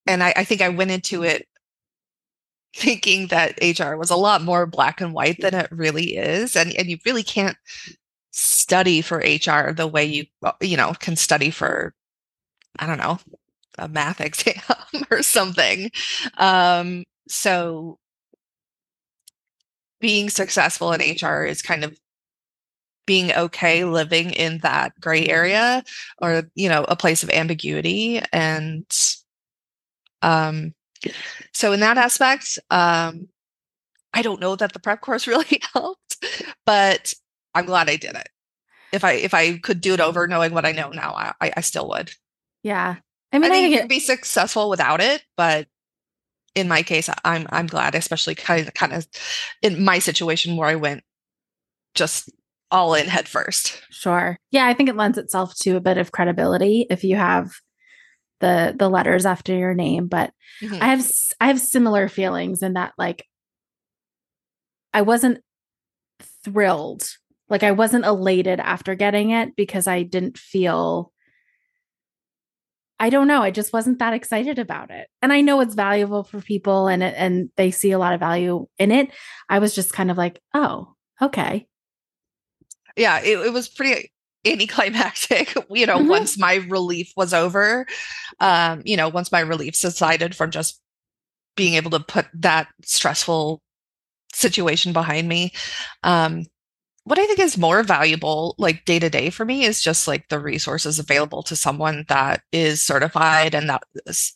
and 0.07 0.23
I, 0.23 0.33
I 0.37 0.45
think 0.45 0.61
I 0.63 0.69
went 0.69 0.91
into 0.91 1.23
it 1.23 1.47
thinking 2.75 3.29
that 3.29 3.59
HR 3.63 3.97
was 3.97 4.11
a 4.11 4.17
lot 4.17 4.43
more 4.43 4.67
black 4.67 5.01
and 5.01 5.15
white 5.15 5.41
than 5.41 5.55
it 5.55 5.69
really 5.71 6.17
is, 6.17 6.57
and 6.57 6.75
and 6.77 6.89
you 6.89 6.99
really 7.07 7.23
can't 7.23 7.57
study 8.33 9.01
for 9.01 9.19
HR 9.19 9.73
the 9.73 9.87
way 9.87 10.05
you 10.05 10.27
you 10.61 10.77
know 10.77 10.93
can 11.01 11.17
study 11.17 11.51
for 11.51 11.95
I 12.79 12.87
don't 12.87 12.99
know 12.99 13.19
a 13.79 13.89
math 13.89 14.21
exam 14.23 14.63
or 15.11 15.23
something. 15.23 15.91
Um, 16.39 17.05
so 17.29 17.99
being 20.01 20.31
successful 20.31 20.93
in 20.93 21.01
HR 21.01 21.45
is 21.45 21.63
kind 21.63 21.85
of 21.85 21.99
being 23.07 23.33
okay 23.33 23.85
living 23.85 24.31
in 24.31 24.59
that 24.59 24.93
gray 25.01 25.27
area 25.29 25.83
or 26.21 26.43
you 26.55 26.69
know 26.69 26.85
a 26.89 26.97
place 26.97 27.23
of 27.23 27.31
ambiguity 27.31 28.21
and 28.33 28.85
um 30.27 30.75
so 31.53 31.73
in 31.73 31.81
that 31.81 31.97
aspect 31.97 32.59
um 32.71 33.29
i 34.13 34.23
don't 34.23 34.41
know 34.41 34.57
that 34.57 34.73
the 34.73 34.79
prep 34.79 35.01
course 35.01 35.27
really 35.27 35.61
helped 35.73 36.25
but 36.67 37.15
i'm 37.55 37.67
glad 37.67 37.89
i 37.89 37.97
did 37.97 38.15
it 38.15 38.29
if 38.93 39.05
i 39.05 39.13
if 39.13 39.33
i 39.33 39.57
could 39.59 39.81
do 39.81 39.95
it 39.95 40.01
over 40.01 40.27
knowing 40.27 40.53
what 40.53 40.67
i 40.67 40.73
know 40.73 40.91
now 40.91 41.13
i 41.41 41.53
i 41.57 41.61
still 41.61 41.89
would 41.89 42.11
yeah 42.63 42.97
I 43.33 43.39
mean, 43.39 43.51
I, 43.51 43.55
think 43.55 43.75
it 43.75 43.81
could 43.81 43.89
be 43.89 44.01
successful 44.01 44.71
without 44.71 45.01
it, 45.01 45.23
but 45.37 45.67
in 46.55 46.69
my 46.69 46.83
case, 46.83 47.11
I'm 47.25 47.47
I'm 47.51 47.67
glad, 47.67 47.95
especially 47.95 48.35
kind 48.35 48.67
of 48.67 48.75
kind 48.75 48.93
of 48.93 49.07
in 49.63 49.85
my 49.85 49.99
situation 49.99 50.57
where 50.57 50.69
I 50.69 50.77
went 50.77 51.03
just 51.95 52.31
all 52.71 52.95
in 52.95 53.07
head 53.07 53.29
first. 53.29 53.83
Sure. 53.91 54.39
Yeah, 54.51 54.67
I 54.67 54.75
think 54.75 54.89
it 54.89 54.97
lends 54.97 55.19
itself 55.19 55.55
to 55.61 55.77
a 55.77 55.81
bit 55.81 55.99
of 55.99 56.13
credibility 56.13 56.87
if 56.89 57.05
you 57.05 57.17
have 57.17 57.53
the 58.41 58.75
the 58.77 58.89
letters 58.89 59.27
after 59.27 59.55
your 59.55 59.75
name, 59.75 60.09
but 60.09 60.33
mm-hmm. 60.63 60.83
I 60.83 60.87
have 60.87 61.11
I 61.41 61.47
have 61.49 61.61
similar 61.61 62.09
feelings 62.09 62.63
in 62.63 62.75
that 62.75 62.93
like 62.99 63.27
I 64.93 65.03
wasn't 65.03 65.43
thrilled. 66.45 67.09
Like 67.49 67.63
I 67.63 67.73
wasn't 67.73 68.05
elated 68.05 68.61
after 68.61 68.95
getting 68.95 69.31
it 69.31 69.55
because 69.57 69.87
I 69.87 70.03
didn't 70.03 70.39
feel 70.39 71.13
I 72.99 73.11
don't 73.11 73.29
know. 73.29 73.43
I 73.43 73.51
just 73.51 73.73
wasn't 73.73 73.99
that 73.99 74.15
excited 74.15 74.59
about 74.59 74.91
it. 74.91 75.09
And 75.21 75.33
I 75.33 75.43
know 75.43 75.61
it's 75.61 75.75
valuable 75.75 76.25
for 76.25 76.41
people 76.41 76.89
and 76.89 77.03
and 77.03 77.51
they 77.57 77.71
see 77.71 77.93
a 77.93 77.99
lot 77.99 78.15
of 78.15 78.21
value 78.21 78.67
in 78.79 78.91
it. 78.91 79.11
I 79.49 79.59
was 79.59 79.75
just 79.75 79.93
kind 79.93 80.11
of 80.11 80.17
like, 80.17 80.41
oh, 80.55 80.95
okay. 81.21 81.67
Yeah, 82.97 83.21
it, 83.21 83.39
it 83.39 83.53
was 83.53 83.69
pretty 83.69 84.11
anticlimactic, 84.47 85.55
you 85.71 85.87
know, 85.87 85.99
mm-hmm. 85.99 86.09
once 86.09 86.39
my 86.39 86.57
relief 86.69 87.13
was 87.17 87.35
over. 87.35 87.87
Um, 88.41 88.83
you 88.85 88.97
know, 88.97 89.09
once 89.09 89.33
my 89.33 89.41
relief 89.41 89.75
subsided 89.75 90.35
from 90.35 90.51
just 90.51 90.81
being 91.57 91.75
able 91.75 91.91
to 91.91 92.01
put 92.01 92.27
that 92.35 92.69
stressful 92.83 93.63
situation 94.33 94.93
behind 94.93 95.29
me. 95.29 95.53
Um, 96.03 96.45
what 97.05 97.21
I 97.21 97.27
think 97.27 97.39
is 97.39 97.57
more 97.57 97.85
valuable, 97.85 98.57
like 98.59 98.85
day 98.85 98.99
to 98.99 99.09
day 99.09 99.31
for 99.31 99.45
me, 99.45 99.65
is 99.65 99.81
just 99.81 100.09
like 100.09 100.29
the 100.29 100.41
resources 100.41 100.99
available 100.99 101.43
to 101.45 101.55
someone 101.55 102.05
that 102.09 102.43
is 102.51 102.85
certified 102.85 103.55
and 103.55 103.71
that 103.71 103.85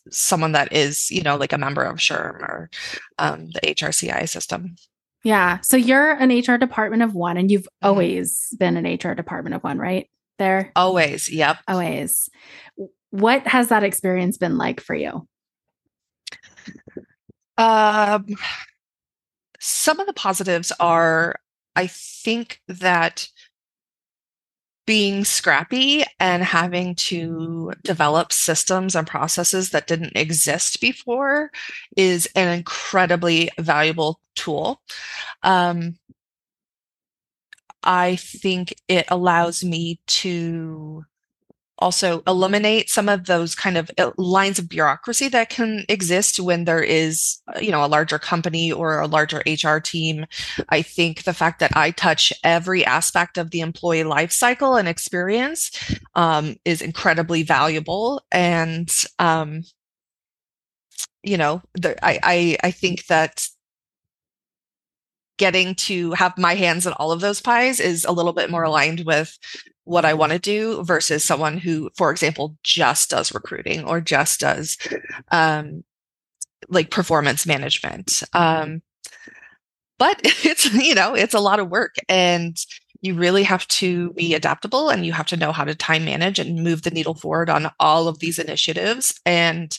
someone 0.09 0.53
that 0.53 0.71
is, 0.71 1.11
you 1.11 1.21
know, 1.21 1.35
like 1.35 1.51
a 1.51 1.57
member 1.57 1.83
of 1.83 1.97
SHRM 1.97 2.41
or 2.41 2.69
um, 3.19 3.49
the 3.51 3.59
HRCI 3.59 4.27
system. 4.27 4.77
Yeah. 5.23 5.59
So 5.61 5.77
you're 5.77 6.11
an 6.11 6.29
HR 6.29 6.57
department 6.57 7.03
of 7.03 7.13
one, 7.13 7.37
and 7.37 7.51
you've 7.51 7.63
mm-hmm. 7.63 7.87
always 7.87 8.55
been 8.59 8.77
an 8.77 8.85
HR 8.85 9.13
department 9.13 9.55
of 9.55 9.63
one, 9.63 9.77
right? 9.77 10.09
There? 10.39 10.71
Always. 10.75 11.29
Yep. 11.29 11.57
Always. 11.67 12.29
What 13.11 13.45
has 13.45 13.67
that 13.67 13.83
experience 13.83 14.37
been 14.37 14.57
like 14.57 14.81
for 14.81 14.95
you? 14.95 15.27
Um, 17.57 18.25
some 19.59 19.99
of 19.99 20.07
the 20.07 20.13
positives 20.13 20.71
are 20.79 21.35
I 21.75 21.87
think 21.87 22.59
that 22.67 23.27
being 24.91 25.23
scrappy 25.23 26.03
and 26.19 26.43
having 26.43 26.93
to 26.95 27.71
develop 27.81 28.33
systems 28.33 28.93
and 28.93 29.07
processes 29.07 29.69
that 29.69 29.87
didn't 29.87 30.17
exist 30.17 30.81
before 30.81 31.49
is 31.95 32.27
an 32.35 32.49
incredibly 32.49 33.49
valuable 33.57 34.19
tool. 34.35 34.81
Um, 35.43 35.95
I 37.81 38.17
think 38.17 38.73
it 38.89 39.05
allows 39.07 39.63
me 39.63 40.01
to 40.07 41.05
also 41.81 42.21
eliminate 42.27 42.89
some 42.89 43.09
of 43.09 43.25
those 43.25 43.55
kind 43.55 43.77
of 43.77 43.91
uh, 43.97 44.11
lines 44.17 44.59
of 44.59 44.69
bureaucracy 44.69 45.27
that 45.29 45.49
can 45.49 45.83
exist 45.89 46.39
when 46.39 46.65
there 46.65 46.83
is 46.83 47.41
uh, 47.53 47.59
you 47.59 47.71
know 47.71 47.83
a 47.83 47.87
larger 47.87 48.19
company 48.19 48.71
or 48.71 48.99
a 48.99 49.07
larger 49.07 49.43
hr 49.45 49.79
team. 49.79 50.25
I 50.69 50.81
think 50.81 51.23
the 51.23 51.33
fact 51.33 51.59
that 51.59 51.75
i 51.75 51.91
touch 51.91 52.31
every 52.43 52.85
aspect 52.85 53.37
of 53.37 53.51
the 53.51 53.61
employee 53.61 54.03
life 54.03 54.31
cycle 54.31 54.75
and 54.75 54.87
experience 54.87 55.71
um, 56.15 56.55
is 56.65 56.81
incredibly 56.81 57.43
valuable. 57.43 58.21
And 58.31 58.89
um, 59.19 59.63
you 61.23 61.37
know 61.37 61.61
the, 61.75 62.03
I, 62.05 62.19
I 62.23 62.57
i 62.63 62.71
think 62.71 63.05
that 63.07 63.47
getting 65.37 65.73
to 65.73 66.11
have 66.11 66.37
my 66.37 66.53
hands 66.53 66.85
in 66.85 66.93
all 66.93 67.11
of 67.11 67.19
those 67.21 67.41
pies 67.41 67.79
is 67.79 68.05
a 68.05 68.11
little 68.11 68.33
bit 68.33 68.51
more 68.51 68.63
aligned 68.63 69.05
with 69.05 69.37
what 69.91 70.05
I 70.05 70.13
want 70.13 70.31
to 70.31 70.39
do 70.39 70.83
versus 70.83 71.21
someone 71.21 71.57
who, 71.57 71.89
for 71.97 72.11
example, 72.11 72.55
just 72.63 73.09
does 73.09 73.33
recruiting 73.33 73.83
or 73.83 73.99
just 73.99 74.39
does 74.39 74.77
um, 75.31 75.83
like 76.69 76.89
performance 76.89 77.45
management. 77.45 78.23
Um, 78.31 78.81
but 79.99 80.21
it's, 80.23 80.73
you 80.73 80.95
know, 80.95 81.13
it's 81.13 81.33
a 81.33 81.41
lot 81.41 81.59
of 81.59 81.69
work 81.69 81.95
and 82.07 82.57
you 83.01 83.15
really 83.15 83.43
have 83.43 83.67
to 83.67 84.13
be 84.13 84.33
adaptable 84.33 84.89
and 84.89 85.05
you 85.05 85.11
have 85.11 85.25
to 85.25 85.37
know 85.37 85.51
how 85.51 85.65
to 85.65 85.75
time 85.75 86.05
manage 86.05 86.39
and 86.39 86.63
move 86.63 86.83
the 86.83 86.91
needle 86.91 87.15
forward 87.15 87.49
on 87.49 87.69
all 87.77 88.07
of 88.07 88.19
these 88.19 88.39
initiatives 88.39 89.19
and 89.25 89.77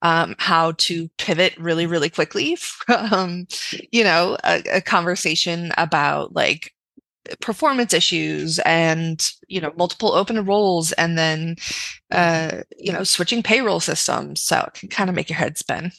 um, 0.00 0.34
how 0.38 0.72
to 0.78 1.10
pivot 1.18 1.54
really, 1.58 1.84
really 1.84 2.08
quickly 2.08 2.56
from, 2.56 3.46
you 3.90 4.02
know, 4.02 4.38
a, 4.44 4.62
a 4.72 4.80
conversation 4.80 5.72
about 5.76 6.34
like 6.34 6.72
performance 7.40 7.94
issues 7.94 8.58
and 8.60 9.30
you 9.46 9.60
know 9.60 9.72
multiple 9.76 10.12
open 10.12 10.44
roles 10.44 10.92
and 10.92 11.16
then 11.16 11.56
uh 12.10 12.62
you 12.78 12.92
know 12.92 13.04
switching 13.04 13.42
payroll 13.42 13.80
systems 13.80 14.42
so 14.42 14.64
it 14.66 14.74
can 14.74 14.88
kind 14.88 15.08
of 15.08 15.16
make 15.16 15.28
your 15.30 15.38
head 15.38 15.56
spin 15.56 15.92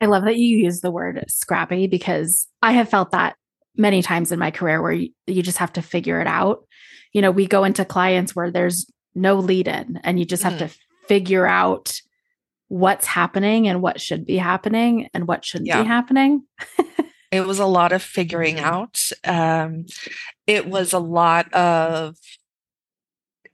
i 0.00 0.06
love 0.06 0.24
that 0.24 0.36
you 0.36 0.58
use 0.58 0.80
the 0.80 0.90
word 0.90 1.24
scrappy 1.28 1.86
because 1.86 2.48
i 2.62 2.72
have 2.72 2.88
felt 2.88 3.12
that 3.12 3.36
many 3.76 4.02
times 4.02 4.32
in 4.32 4.38
my 4.38 4.50
career 4.50 4.82
where 4.82 4.92
you, 4.92 5.10
you 5.26 5.42
just 5.42 5.58
have 5.58 5.72
to 5.72 5.82
figure 5.82 6.20
it 6.20 6.26
out 6.26 6.66
you 7.12 7.22
know 7.22 7.30
we 7.30 7.46
go 7.46 7.62
into 7.64 7.84
clients 7.84 8.34
where 8.34 8.50
there's 8.50 8.86
no 9.14 9.36
lead 9.36 9.68
in 9.68 10.00
and 10.02 10.18
you 10.18 10.24
just 10.24 10.42
have 10.42 10.54
mm. 10.54 10.58
to 10.58 10.70
figure 11.06 11.46
out 11.46 12.00
what's 12.68 13.06
happening 13.06 13.68
and 13.68 13.80
what 13.82 14.00
should 14.00 14.26
be 14.26 14.36
happening 14.36 15.08
and 15.14 15.28
what 15.28 15.44
shouldn't 15.44 15.68
yeah. 15.68 15.82
be 15.82 15.86
happening 15.86 16.42
It 17.34 17.46
was 17.46 17.58
a 17.58 17.66
lot 17.66 17.90
of 17.92 18.02
figuring 18.02 18.56
mm-hmm. 18.56 18.64
out. 18.64 19.00
Um, 19.24 19.86
it 20.46 20.66
was 20.68 20.92
a 20.92 21.00
lot 21.00 21.52
of 21.52 22.16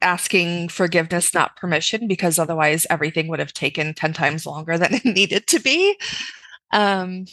asking 0.02 0.68
forgiveness, 0.68 1.32
not 1.32 1.56
permission, 1.56 2.06
because 2.06 2.38
otherwise 2.38 2.86
everything 2.90 3.28
would 3.28 3.38
have 3.38 3.54
taken 3.54 3.94
10 3.94 4.12
times 4.12 4.44
longer 4.44 4.76
than 4.76 4.94
it 4.94 5.04
needed 5.04 5.46
to 5.46 5.60
be. 5.60 5.96
Um, 6.72 7.24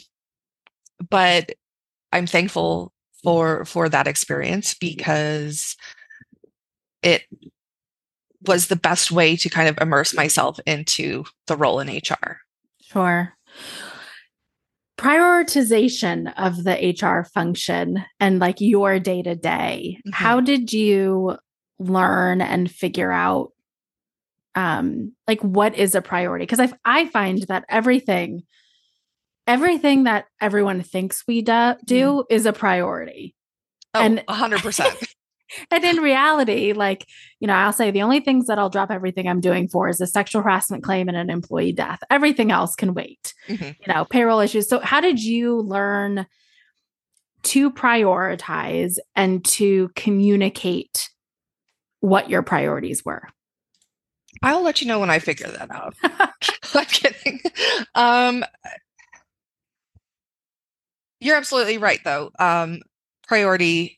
but 1.10 1.52
I'm 2.12 2.26
thankful 2.26 2.92
for 3.22 3.64
for 3.64 3.88
that 3.88 4.06
experience 4.06 4.74
because 4.74 5.76
it 7.02 7.24
was 8.46 8.68
the 8.68 8.76
best 8.76 9.10
way 9.10 9.36
to 9.36 9.50
kind 9.50 9.68
of 9.68 9.78
immerse 9.80 10.14
myself 10.14 10.58
into 10.66 11.24
the 11.46 11.56
role 11.56 11.80
in 11.80 11.88
HR. 11.88 12.38
Sure. 12.80 13.34
Prioritization 14.98 16.32
of 16.36 16.64
the 16.64 16.96
HR 17.00 17.24
function 17.24 18.04
and 18.20 18.38
like 18.38 18.56
your 18.60 18.98
day 18.98 19.22
to 19.22 19.34
day. 19.34 20.00
How 20.12 20.40
did 20.40 20.72
you 20.72 21.38
learn 21.78 22.40
and 22.40 22.70
figure 22.70 23.12
out 23.12 23.52
um 24.54 25.12
like 25.28 25.40
what 25.40 25.76
is 25.76 25.94
a 25.94 26.02
priority? 26.02 26.42
Because 26.44 26.60
I 26.60 26.72
I 26.84 27.06
find 27.06 27.42
that 27.48 27.64
everything 27.68 28.42
everything 29.48 30.04
that 30.04 30.26
everyone 30.40 30.82
thinks 30.82 31.24
we 31.26 31.42
do, 31.42 31.74
do 31.84 32.04
mm. 32.04 32.24
is 32.28 32.46
a 32.46 32.52
priority. 32.52 33.34
Oh, 33.94 34.00
and 34.00 34.22
100%. 34.28 35.14
and 35.70 35.84
in 35.84 35.96
reality, 35.96 36.72
like, 36.72 37.06
you 37.40 37.46
know, 37.46 37.54
I'll 37.54 37.72
say 37.72 37.90
the 37.90 38.02
only 38.02 38.20
things 38.20 38.46
that 38.46 38.58
I'll 38.58 38.70
drop 38.70 38.90
everything 38.90 39.28
I'm 39.28 39.40
doing 39.40 39.68
for 39.68 39.88
is 39.88 40.00
a 40.00 40.06
sexual 40.06 40.42
harassment 40.42 40.82
claim 40.82 41.08
and 41.08 41.16
an 41.16 41.30
employee 41.30 41.72
death. 41.72 42.00
Everything 42.10 42.50
else 42.50 42.74
can 42.74 42.94
wait, 42.94 43.34
mm-hmm. 43.48 43.64
you 43.64 43.92
know, 43.92 44.04
payroll 44.04 44.40
issues. 44.40 44.68
So, 44.68 44.80
how 44.80 45.00
did 45.00 45.22
you 45.22 45.60
learn 45.60 46.26
to 47.44 47.70
prioritize 47.70 48.96
and 49.14 49.44
to 49.44 49.90
communicate 49.94 51.10
what 52.00 52.30
your 52.30 52.42
priorities 52.42 53.04
were? 53.04 53.28
I'll 54.42 54.62
let 54.62 54.80
you 54.80 54.86
know 54.86 55.00
when 55.00 55.10
I 55.10 55.18
figure 55.18 55.48
that 55.48 55.70
out. 55.70 55.94
I'm 56.74 56.84
kidding. 56.84 57.40
Um, 57.94 58.44
you're 61.20 61.36
absolutely 61.36 61.78
right, 61.78 62.00
though. 62.04 62.30
Um, 62.38 62.80
priority 63.26 63.97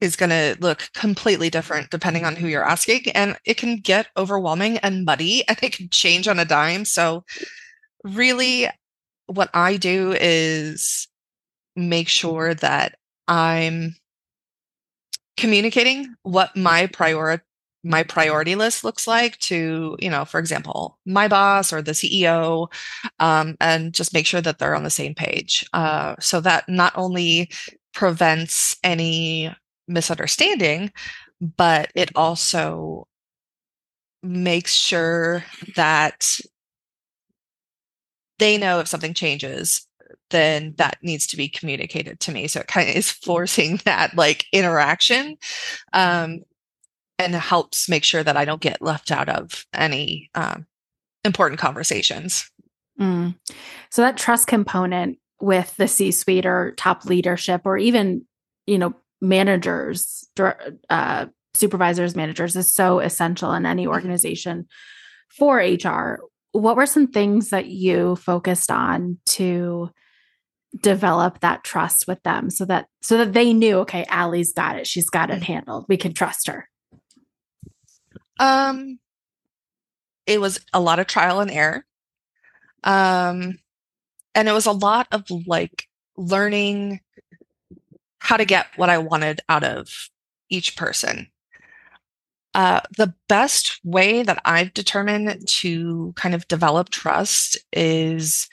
is 0.00 0.16
going 0.16 0.30
to 0.30 0.56
look 0.60 0.90
completely 0.94 1.50
different 1.50 1.90
depending 1.90 2.24
on 2.24 2.36
who 2.36 2.48
you're 2.48 2.68
asking. 2.68 3.10
And 3.14 3.36
it 3.44 3.56
can 3.56 3.76
get 3.76 4.08
overwhelming 4.16 4.78
and 4.78 5.04
muddy 5.04 5.44
and 5.48 5.58
it 5.62 5.72
can 5.72 5.88
change 5.90 6.28
on 6.28 6.38
a 6.38 6.44
dime. 6.44 6.84
So, 6.84 7.24
really, 8.04 8.68
what 9.26 9.50
I 9.54 9.76
do 9.76 10.14
is 10.18 11.08
make 11.74 12.08
sure 12.08 12.54
that 12.54 12.96
I'm 13.28 13.96
communicating 15.36 16.14
what 16.22 16.56
my 16.56 16.86
priority 16.86 17.42
my 17.84 18.02
priority 18.02 18.56
list 18.56 18.82
looks 18.82 19.06
like 19.06 19.38
to 19.38 19.96
you 20.00 20.10
know 20.10 20.24
for 20.24 20.40
example 20.40 20.98
my 21.06 21.28
boss 21.28 21.72
or 21.72 21.80
the 21.80 21.92
ceo 21.92 22.66
um, 23.20 23.56
and 23.60 23.92
just 23.92 24.12
make 24.12 24.26
sure 24.26 24.40
that 24.40 24.58
they're 24.58 24.74
on 24.74 24.82
the 24.82 24.90
same 24.90 25.14
page 25.14 25.64
uh, 25.72 26.16
so 26.18 26.40
that 26.40 26.68
not 26.68 26.92
only 26.96 27.48
prevents 27.94 28.76
any 28.82 29.54
misunderstanding, 29.88 30.92
but 31.40 31.90
it 31.94 32.10
also 32.14 33.06
makes 34.22 34.72
sure 34.72 35.44
that 35.76 36.38
they 38.38 38.58
know 38.58 38.80
if 38.80 38.88
something 38.88 39.14
changes 39.14 39.86
then 40.30 40.74
that 40.76 40.98
needs 41.02 41.26
to 41.28 41.36
be 41.36 41.48
communicated 41.48 42.18
to 42.20 42.32
me 42.32 42.46
so 42.46 42.60
it 42.60 42.66
kind 42.66 42.88
of 42.88 42.96
is 42.96 43.10
forcing 43.24 43.80
that 43.84 44.16
like 44.16 44.46
interaction 44.52 45.36
um, 45.92 46.40
and 47.18 47.34
helps 47.34 47.88
make 47.88 48.04
sure 48.04 48.22
that 48.22 48.36
i 48.36 48.44
don't 48.44 48.60
get 48.60 48.82
left 48.82 49.10
out 49.10 49.28
of 49.28 49.64
any 49.72 50.30
um, 50.34 50.66
important 51.24 51.60
conversations 51.60 52.50
mm. 53.00 53.34
so 53.90 54.02
that 54.02 54.16
trust 54.16 54.46
component 54.46 55.18
with 55.40 55.76
the 55.76 55.86
c 55.86 56.10
suite 56.10 56.46
or 56.46 56.72
top 56.76 57.04
leadership 57.04 57.62
or 57.64 57.78
even 57.78 58.24
you 58.66 58.78
know 58.78 58.94
managers, 59.20 60.28
uh, 60.90 61.26
supervisors, 61.54 62.16
managers 62.16 62.56
is 62.56 62.72
so 62.72 63.00
essential 63.00 63.52
in 63.52 63.66
any 63.66 63.84
mm-hmm. 63.84 63.92
organization 63.92 64.66
for 65.28 65.58
HR. 65.58 66.20
What 66.52 66.76
were 66.76 66.86
some 66.86 67.08
things 67.08 67.50
that 67.50 67.66
you 67.66 68.16
focused 68.16 68.70
on 68.70 69.18
to 69.26 69.90
develop 70.80 71.40
that 71.40 71.64
trust 71.64 72.06
with 72.06 72.22
them 72.22 72.50
so 72.50 72.64
that 72.66 72.86
so 73.02 73.18
that 73.18 73.32
they 73.32 73.52
knew, 73.52 73.78
okay, 73.78 74.04
Ali's 74.10 74.52
got 74.52 74.76
it. 74.76 74.86
She's 74.86 75.08
got 75.08 75.30
it 75.30 75.34
mm-hmm. 75.34 75.52
handled. 75.52 75.86
We 75.88 75.96
can 75.96 76.12
trust 76.12 76.48
her. 76.48 76.68
Um 78.38 78.98
it 80.26 80.40
was 80.40 80.60
a 80.72 80.80
lot 80.80 80.98
of 80.98 81.06
trial 81.06 81.40
and 81.40 81.50
error. 81.50 81.84
Um 82.84 83.58
and 84.34 84.48
it 84.48 84.52
was 84.52 84.66
a 84.66 84.72
lot 84.72 85.08
of 85.12 85.24
like 85.46 85.84
learning 86.16 87.00
how 88.26 88.36
to 88.36 88.44
get 88.44 88.66
what 88.74 88.90
I 88.90 88.98
wanted 88.98 89.40
out 89.48 89.62
of 89.62 89.88
each 90.50 90.74
person. 90.74 91.28
Uh, 92.54 92.80
the 92.96 93.14
best 93.28 93.78
way 93.84 94.24
that 94.24 94.42
I've 94.44 94.74
determined 94.74 95.46
to 95.60 96.12
kind 96.16 96.34
of 96.34 96.48
develop 96.48 96.88
trust 96.88 97.56
is 97.72 98.48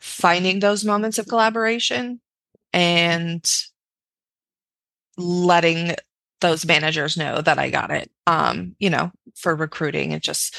finding 0.00 0.58
those 0.58 0.84
moments 0.84 1.18
of 1.18 1.28
collaboration 1.28 2.20
and 2.72 3.48
letting 5.16 5.94
those 6.40 6.66
managers 6.66 7.16
know 7.16 7.42
that 7.42 7.60
I 7.60 7.70
got 7.70 7.92
it. 7.92 8.10
Um, 8.26 8.74
you 8.80 8.90
know, 8.90 9.12
for 9.36 9.54
recruiting 9.54 10.12
and 10.12 10.22
just 10.22 10.56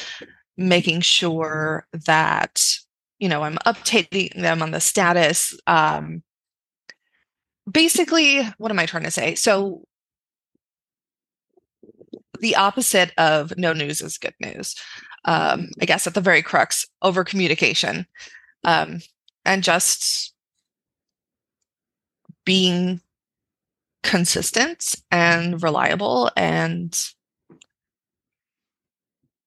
making 0.56 1.02
sure 1.02 1.86
that 2.06 2.64
you 3.20 3.28
know 3.28 3.44
I'm 3.44 3.58
updating 3.66 4.42
them 4.42 4.62
on 4.62 4.72
the 4.72 4.80
status. 4.80 5.60
Um, 5.68 6.24
basically, 7.70 8.42
what 8.58 8.72
am 8.72 8.80
I 8.80 8.86
trying 8.86 9.04
to 9.04 9.12
say? 9.12 9.36
So, 9.36 9.84
the 12.40 12.56
opposite 12.56 13.12
of 13.18 13.58
no 13.58 13.72
news 13.74 14.02
is 14.02 14.18
good 14.18 14.34
news. 14.42 14.76
Um, 15.26 15.70
I 15.82 15.86
guess 15.86 16.06
at 16.08 16.14
the 16.14 16.22
very 16.22 16.42
crux, 16.42 16.86
over 17.02 17.24
communication, 17.24 18.06
um, 18.66 19.00
and 19.46 19.64
just 19.64 20.34
being 22.46 23.00
consistent 24.04 24.96
and 25.10 25.64
reliable 25.64 26.30
and 26.36 26.98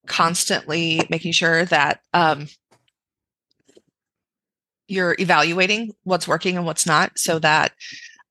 constantly 0.06 1.02
making 1.10 1.32
sure 1.32 1.64
that 1.66 2.00
um, 2.14 2.48
you're 4.88 5.16
evaluating 5.18 5.92
what's 6.04 6.28
working 6.28 6.56
and 6.56 6.66
what's 6.66 6.86
not 6.86 7.18
so 7.18 7.38
that 7.38 7.72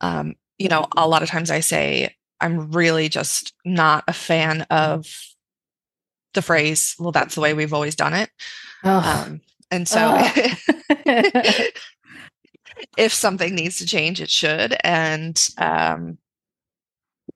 um, 0.02 0.36
you 0.58 0.70
know 0.70 0.88
a 0.96 1.08
lot 1.08 1.24
of 1.24 1.30
times 1.30 1.52
i 1.52 1.60
say 1.60 2.14
i'm 2.42 2.72
really 2.72 3.10
just 3.10 3.54
not 3.66 4.04
a 4.08 4.14
fan 4.14 4.62
of 4.70 5.06
the 6.34 6.42
phrase 6.42 6.96
well 7.00 7.12
that's 7.12 7.36
the 7.36 7.42
way 7.42 7.54
we've 7.54 7.74
always 7.74 7.96
done 7.96 8.14
it. 8.14 8.30
Um, 8.84 9.42
and 9.72 9.88
so 9.88 10.16
if 12.98 13.14
something 13.14 13.56
needs 13.56 13.78
to 13.80 13.86
change 13.86 14.22
it 14.22 14.30
should. 14.30 14.76
And 14.84 15.42
um, 15.58 16.18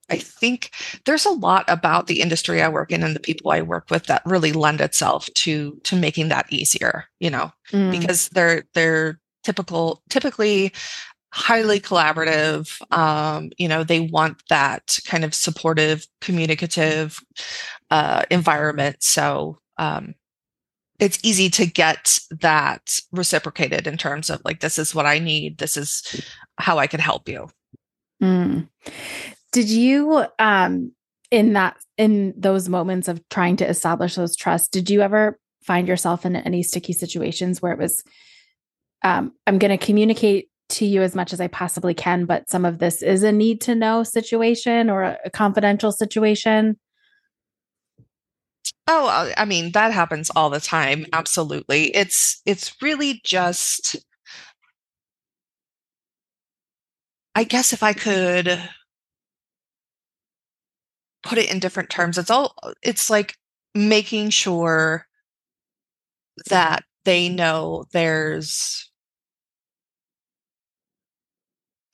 I 0.10 0.18
think 0.18 0.72
there's 1.06 1.26
a 1.26 1.32
lot 1.32 1.66
about 1.68 2.08
the 2.08 2.22
industry 2.22 2.62
I 2.62 2.70
work 2.70 2.92
in 2.92 3.04
and 3.04 3.16
the 3.16 3.20
people 3.20 3.52
I 3.52 3.62
work 3.62 3.90
with 3.90 4.06
that 4.06 4.22
really 4.26 4.52
lend 4.52 4.82
itself 4.82 5.28
to 5.36 5.80
to 5.84 5.96
making 5.96 6.30
that 6.30 6.52
easier, 6.52 7.06
you 7.20 7.30
know, 7.30 7.52
mm. 7.72 7.92
because 7.92 8.30
they're 8.30 8.64
they're 8.74 9.20
typical 9.44 10.02
typically 10.10 10.74
highly 11.32 11.80
collaborative 11.80 12.82
um, 12.96 13.52
you 13.58 13.68
know 13.68 13.84
they 13.84 14.00
want 14.00 14.42
that 14.50 14.98
kind 15.06 15.24
of 15.24 15.36
supportive 15.36 16.08
communicative 16.22 17.20
uh, 17.92 18.24
environment 18.32 18.98
so 19.00 19.58
um, 19.78 20.16
it's 21.00 21.20
easy 21.24 21.50
to 21.50 21.66
get 21.66 22.20
that 22.42 23.00
reciprocated 23.12 23.88
in 23.88 23.98
terms 23.98 24.30
of 24.30 24.42
like 24.44 24.60
this 24.60 24.78
is 24.80 24.96
what 24.96 25.06
i 25.06 25.20
need 25.20 25.58
this 25.60 25.78
is 25.78 26.26
how 26.58 26.78
i 26.80 26.88
can 26.88 27.00
help 27.00 27.30
you 27.30 27.48
mm. 28.22 28.68
Did 29.52 29.70
you 29.70 30.26
um 30.38 30.92
in 31.32 31.54
that 31.54 31.78
in 31.98 32.34
those 32.38 32.70
moments 32.70 33.08
of 33.08 33.22
trying 33.30 33.58
to 33.58 33.68
establish 33.68 34.16
those 34.16 34.36
trusts, 34.36 34.68
did 34.68 34.90
you 34.90 35.02
ever 35.02 35.40
find 35.64 35.88
yourself 35.88 36.26
in 36.26 36.36
any 36.36 36.64
sticky 36.64 36.94
situations 36.94 37.62
where 37.62 37.72
it 37.72 37.80
was 37.80 38.04
um 39.04 39.34
I'm 39.48 39.60
going 39.60 39.78
to 39.78 39.86
communicate 39.86 40.50
to 40.70 40.86
you 40.86 41.02
as 41.02 41.16
much 41.16 41.34
as 41.34 41.42
I 41.42 41.48
possibly 41.48 41.94
can, 41.94 42.26
but 42.26 42.50
some 42.50 42.64
of 42.64 42.78
this 42.78 43.02
is 43.02 43.24
a 43.24 43.32
need 43.32 43.62
to 43.62 43.76
know 43.76 44.04
situation 44.04 44.90
or 44.90 45.02
a, 45.02 45.18
a 45.26 45.30
confidential 45.32 45.92
situation? 45.92 46.78
Oh, 48.88 49.32
I 49.38 49.46
mean, 49.46 49.72
that 49.74 49.94
happens 49.94 50.32
all 50.36 50.50
the 50.50 50.60
time. 50.60 51.06
Absolutely. 51.14 51.96
It's 51.96 52.42
it's 52.46 52.76
really 52.82 53.22
just 53.24 53.96
I 57.36 57.44
guess 57.44 57.74
if 57.74 57.84
I 57.84 57.94
could 57.94 58.60
put 61.24 61.38
it 61.38 61.52
in 61.52 61.60
different 61.60 61.90
terms 61.90 62.18
it's 62.18 62.32
all 62.32 62.56
it's 62.82 63.10
like 63.10 63.36
making 63.76 64.30
sure 64.30 65.06
that 66.48 66.84
they 67.06 67.30
know 67.30 67.86
there's 67.92 68.90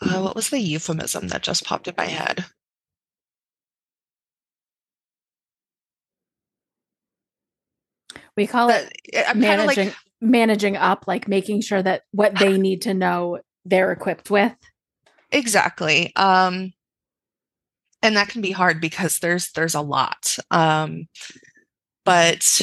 uh, 0.02 0.22
what 0.22 0.36
was 0.36 0.50
the 0.50 0.60
euphemism 0.60 1.30
that 1.30 1.42
just 1.42 1.66
popped 1.66 1.88
in 1.88 1.96
my 1.98 2.06
head 2.06 2.46
We 8.38 8.48
call 8.48 8.70
it 8.70 8.92
I'm 9.28 9.40
managing 9.40 9.88
like 9.88 9.96
managing 10.22 10.76
up, 10.78 11.06
like 11.08 11.28
making 11.28 11.62
sure 11.62 11.82
that 11.82 12.04
what 12.12 12.38
they 12.38 12.58
need 12.58 12.82
to 12.84 12.94
know 12.94 13.40
they're 13.64 13.92
equipped 13.92 14.30
with. 14.30 14.54
exactly. 15.32 16.14
Um, 16.16 16.74
and 18.06 18.16
that 18.16 18.30
can 18.30 18.42
be 18.42 18.52
hard 18.52 18.80
because 18.80 19.20
there's 19.20 19.52
there's 19.52 19.76
a 19.76 19.82
lot. 19.82 20.38
Um, 20.52 21.08
but 22.06 22.62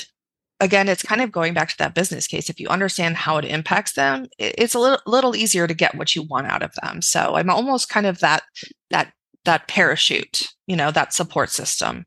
again, 0.60 0.88
it's 0.88 1.02
kind 1.02 1.20
of 1.20 1.32
going 1.32 1.52
back 1.52 1.68
to 1.70 1.78
that 1.78 1.94
business 1.94 2.28
case. 2.28 2.48
If 2.48 2.60
you 2.60 2.68
understand 2.68 3.16
how 3.16 3.38
it 3.38 3.44
impacts 3.44 3.94
them, 3.94 4.26
it, 4.38 4.54
it's 4.56 4.74
a 4.74 4.78
little 4.78 5.00
little 5.06 5.34
easier 5.36 5.66
to 5.66 5.74
get 5.74 5.96
what 5.96 6.14
you 6.14 6.22
want 6.22 6.46
out 6.46 6.62
of 6.62 6.72
them. 6.82 7.02
So 7.02 7.34
I'm 7.34 7.50
almost 7.50 7.88
kind 7.88 8.06
of 8.06 8.20
that 8.20 8.44
that 8.90 9.12
that 9.44 9.66
parachute, 9.66 10.48
you 10.66 10.76
know, 10.76 10.92
that 10.92 11.12
support 11.12 11.50
system. 11.50 12.06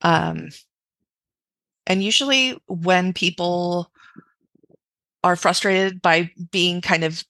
Um, 0.00 0.48
and 1.86 2.02
usually 2.02 2.58
when 2.66 3.12
people 3.12 3.90
are 5.22 5.36
frustrated 5.36 6.00
by 6.00 6.30
being 6.50 6.80
kind 6.80 7.04
of 7.04 7.22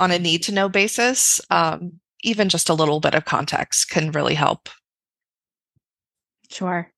on 0.00 0.10
a 0.10 0.18
need 0.18 0.42
to 0.44 0.52
know 0.52 0.68
basis, 0.68 1.40
um, 1.50 2.00
even 2.22 2.48
just 2.48 2.68
a 2.68 2.74
little 2.74 3.00
bit 3.00 3.14
of 3.14 3.24
context 3.24 3.90
can 3.90 4.10
really 4.10 4.34
help. 4.34 4.68
Sure. 6.50 6.90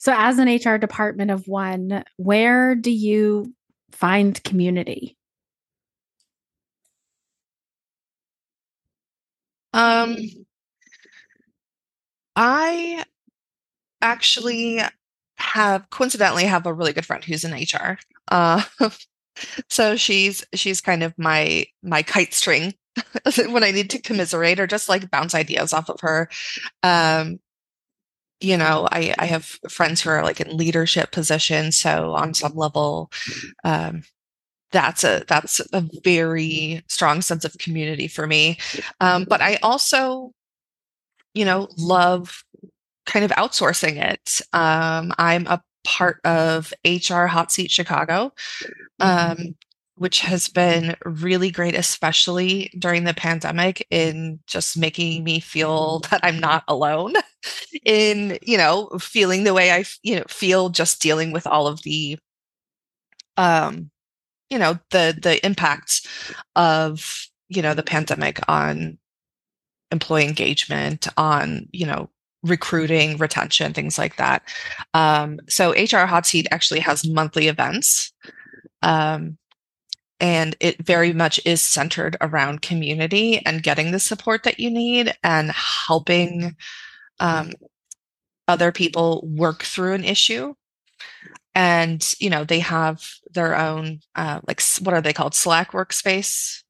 So, 0.00 0.14
as 0.16 0.38
an 0.38 0.48
HR 0.48 0.78
department 0.78 1.30
of 1.30 1.48
one, 1.48 2.04
where 2.16 2.74
do 2.74 2.90
you 2.90 3.54
find 3.92 4.42
community? 4.44 5.16
Um, 9.72 10.16
I 12.36 13.04
actually 14.02 14.80
have 15.38 15.88
coincidentally 15.90 16.44
have 16.44 16.66
a 16.66 16.74
really 16.74 16.92
good 16.92 17.06
friend 17.06 17.24
who's 17.24 17.44
in 17.44 17.54
HR. 17.54 17.98
Uh, 18.30 18.62
so 19.70 19.96
she's 19.96 20.44
she's 20.54 20.80
kind 20.80 21.02
of 21.02 21.14
my 21.18 21.66
my 21.82 22.02
kite 22.02 22.34
string 22.34 22.74
when 23.50 23.64
I 23.64 23.70
need 23.72 23.90
to 23.90 24.00
commiserate 24.02 24.60
or 24.60 24.66
just 24.66 24.88
like 24.88 25.10
bounce 25.10 25.34
ideas 25.34 25.72
off 25.72 25.90
of 25.90 26.00
her. 26.02 26.28
Um, 26.82 27.40
you 28.40 28.56
know, 28.56 28.88
I 28.90 29.14
I 29.18 29.26
have 29.26 29.44
friends 29.68 30.00
who 30.00 30.10
are 30.10 30.22
like 30.24 30.40
in 30.40 30.56
leadership 30.56 31.12
positions, 31.12 31.76
so 31.76 32.14
on 32.14 32.34
some 32.34 32.54
level, 32.54 33.10
um, 33.64 34.02
that's 34.72 35.04
a 35.04 35.24
that's 35.28 35.60
a 35.72 35.84
very 36.04 36.82
strong 36.88 37.22
sense 37.22 37.44
of 37.44 37.58
community 37.58 38.08
for 38.08 38.26
me. 38.26 38.58
Um, 39.00 39.24
but 39.24 39.40
I 39.40 39.56
also, 39.62 40.32
you 41.34 41.44
know, 41.44 41.68
love 41.76 42.44
kind 43.06 43.24
of 43.24 43.30
outsourcing 43.32 44.02
it. 44.02 44.40
Um, 44.52 45.12
I'm 45.18 45.46
a 45.46 45.62
part 45.84 46.20
of 46.24 46.72
HR 46.84 47.26
Hot 47.26 47.50
Seat 47.50 47.70
Chicago, 47.70 48.32
um, 49.00 49.56
which 50.00 50.20
has 50.20 50.48
been 50.48 50.96
really 51.04 51.50
great, 51.50 51.74
especially 51.74 52.72
during 52.78 53.04
the 53.04 53.12
pandemic, 53.12 53.86
in 53.90 54.40
just 54.46 54.78
making 54.78 55.22
me 55.22 55.40
feel 55.40 55.98
that 56.10 56.20
I'm 56.22 56.40
not 56.40 56.64
alone 56.68 57.12
in, 57.84 58.38
you 58.40 58.56
know, 58.56 58.88
feeling 58.98 59.44
the 59.44 59.52
way 59.52 59.72
I, 59.72 59.84
you 60.02 60.16
know, 60.16 60.24
feel 60.26 60.70
just 60.70 61.02
dealing 61.02 61.32
with 61.32 61.46
all 61.46 61.66
of 61.66 61.82
the, 61.82 62.18
um, 63.36 63.90
you 64.48 64.58
know, 64.58 64.78
the 64.90 65.18
the 65.20 65.44
impacts 65.44 66.06
of, 66.56 67.26
you 67.50 67.60
know, 67.60 67.74
the 67.74 67.82
pandemic 67.82 68.40
on 68.48 68.96
employee 69.90 70.24
engagement, 70.24 71.08
on, 71.18 71.68
you 71.72 71.84
know, 71.84 72.08
recruiting, 72.42 73.18
retention, 73.18 73.74
things 73.74 73.98
like 73.98 74.16
that. 74.16 74.44
Um, 74.94 75.40
so 75.46 75.72
HR 75.72 76.06
Hot 76.06 76.24
Seat 76.24 76.46
actually 76.50 76.80
has 76.80 77.06
monthly 77.06 77.48
events. 77.48 78.14
Um, 78.80 79.36
and 80.20 80.54
it 80.60 80.84
very 80.84 81.12
much 81.12 81.40
is 81.46 81.62
centered 81.62 82.16
around 82.20 82.62
community 82.62 83.44
and 83.46 83.62
getting 83.62 83.90
the 83.90 83.98
support 83.98 84.42
that 84.44 84.60
you 84.60 84.70
need 84.70 85.14
and 85.24 85.50
helping 85.52 86.54
um, 87.18 87.52
other 88.46 88.70
people 88.72 89.26
work 89.26 89.62
through 89.62 89.94
an 89.94 90.04
issue. 90.04 90.54
And 91.54 92.06
you 92.20 92.30
know 92.30 92.44
they 92.44 92.60
have 92.60 93.04
their 93.32 93.56
own 93.56 94.00
uh, 94.14 94.40
like 94.46 94.62
what 94.80 94.94
are 94.94 95.00
they 95.00 95.12
called? 95.12 95.34
Slack 95.34 95.72
workspace? 95.72 96.62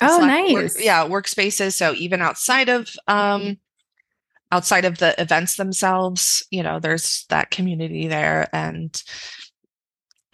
Oh, 0.00 0.18
Slack 0.18 0.52
work- 0.52 0.62
nice. 0.64 0.84
yeah 0.84 1.06
workspaces. 1.06 1.72
So 1.74 1.94
even 1.94 2.20
outside 2.20 2.68
of 2.68 2.90
um 3.08 3.56
outside 4.52 4.84
of 4.84 4.98
the 4.98 5.20
events 5.20 5.56
themselves 5.56 6.46
you 6.50 6.62
know 6.62 6.78
there's 6.80 7.24
that 7.30 7.50
community 7.50 8.08
there. 8.08 8.48
And 8.52 9.02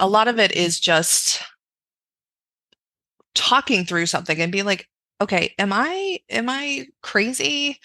a 0.00 0.08
lot 0.08 0.26
of 0.26 0.40
it 0.40 0.52
is 0.52 0.80
just 0.80 1.42
talking 3.34 3.84
through 3.84 4.06
something 4.06 4.40
and 4.40 4.52
being 4.52 4.64
like 4.64 4.88
okay 5.20 5.54
am 5.58 5.72
i 5.72 6.18
am 6.30 6.48
i 6.48 6.86
crazy 7.02 7.78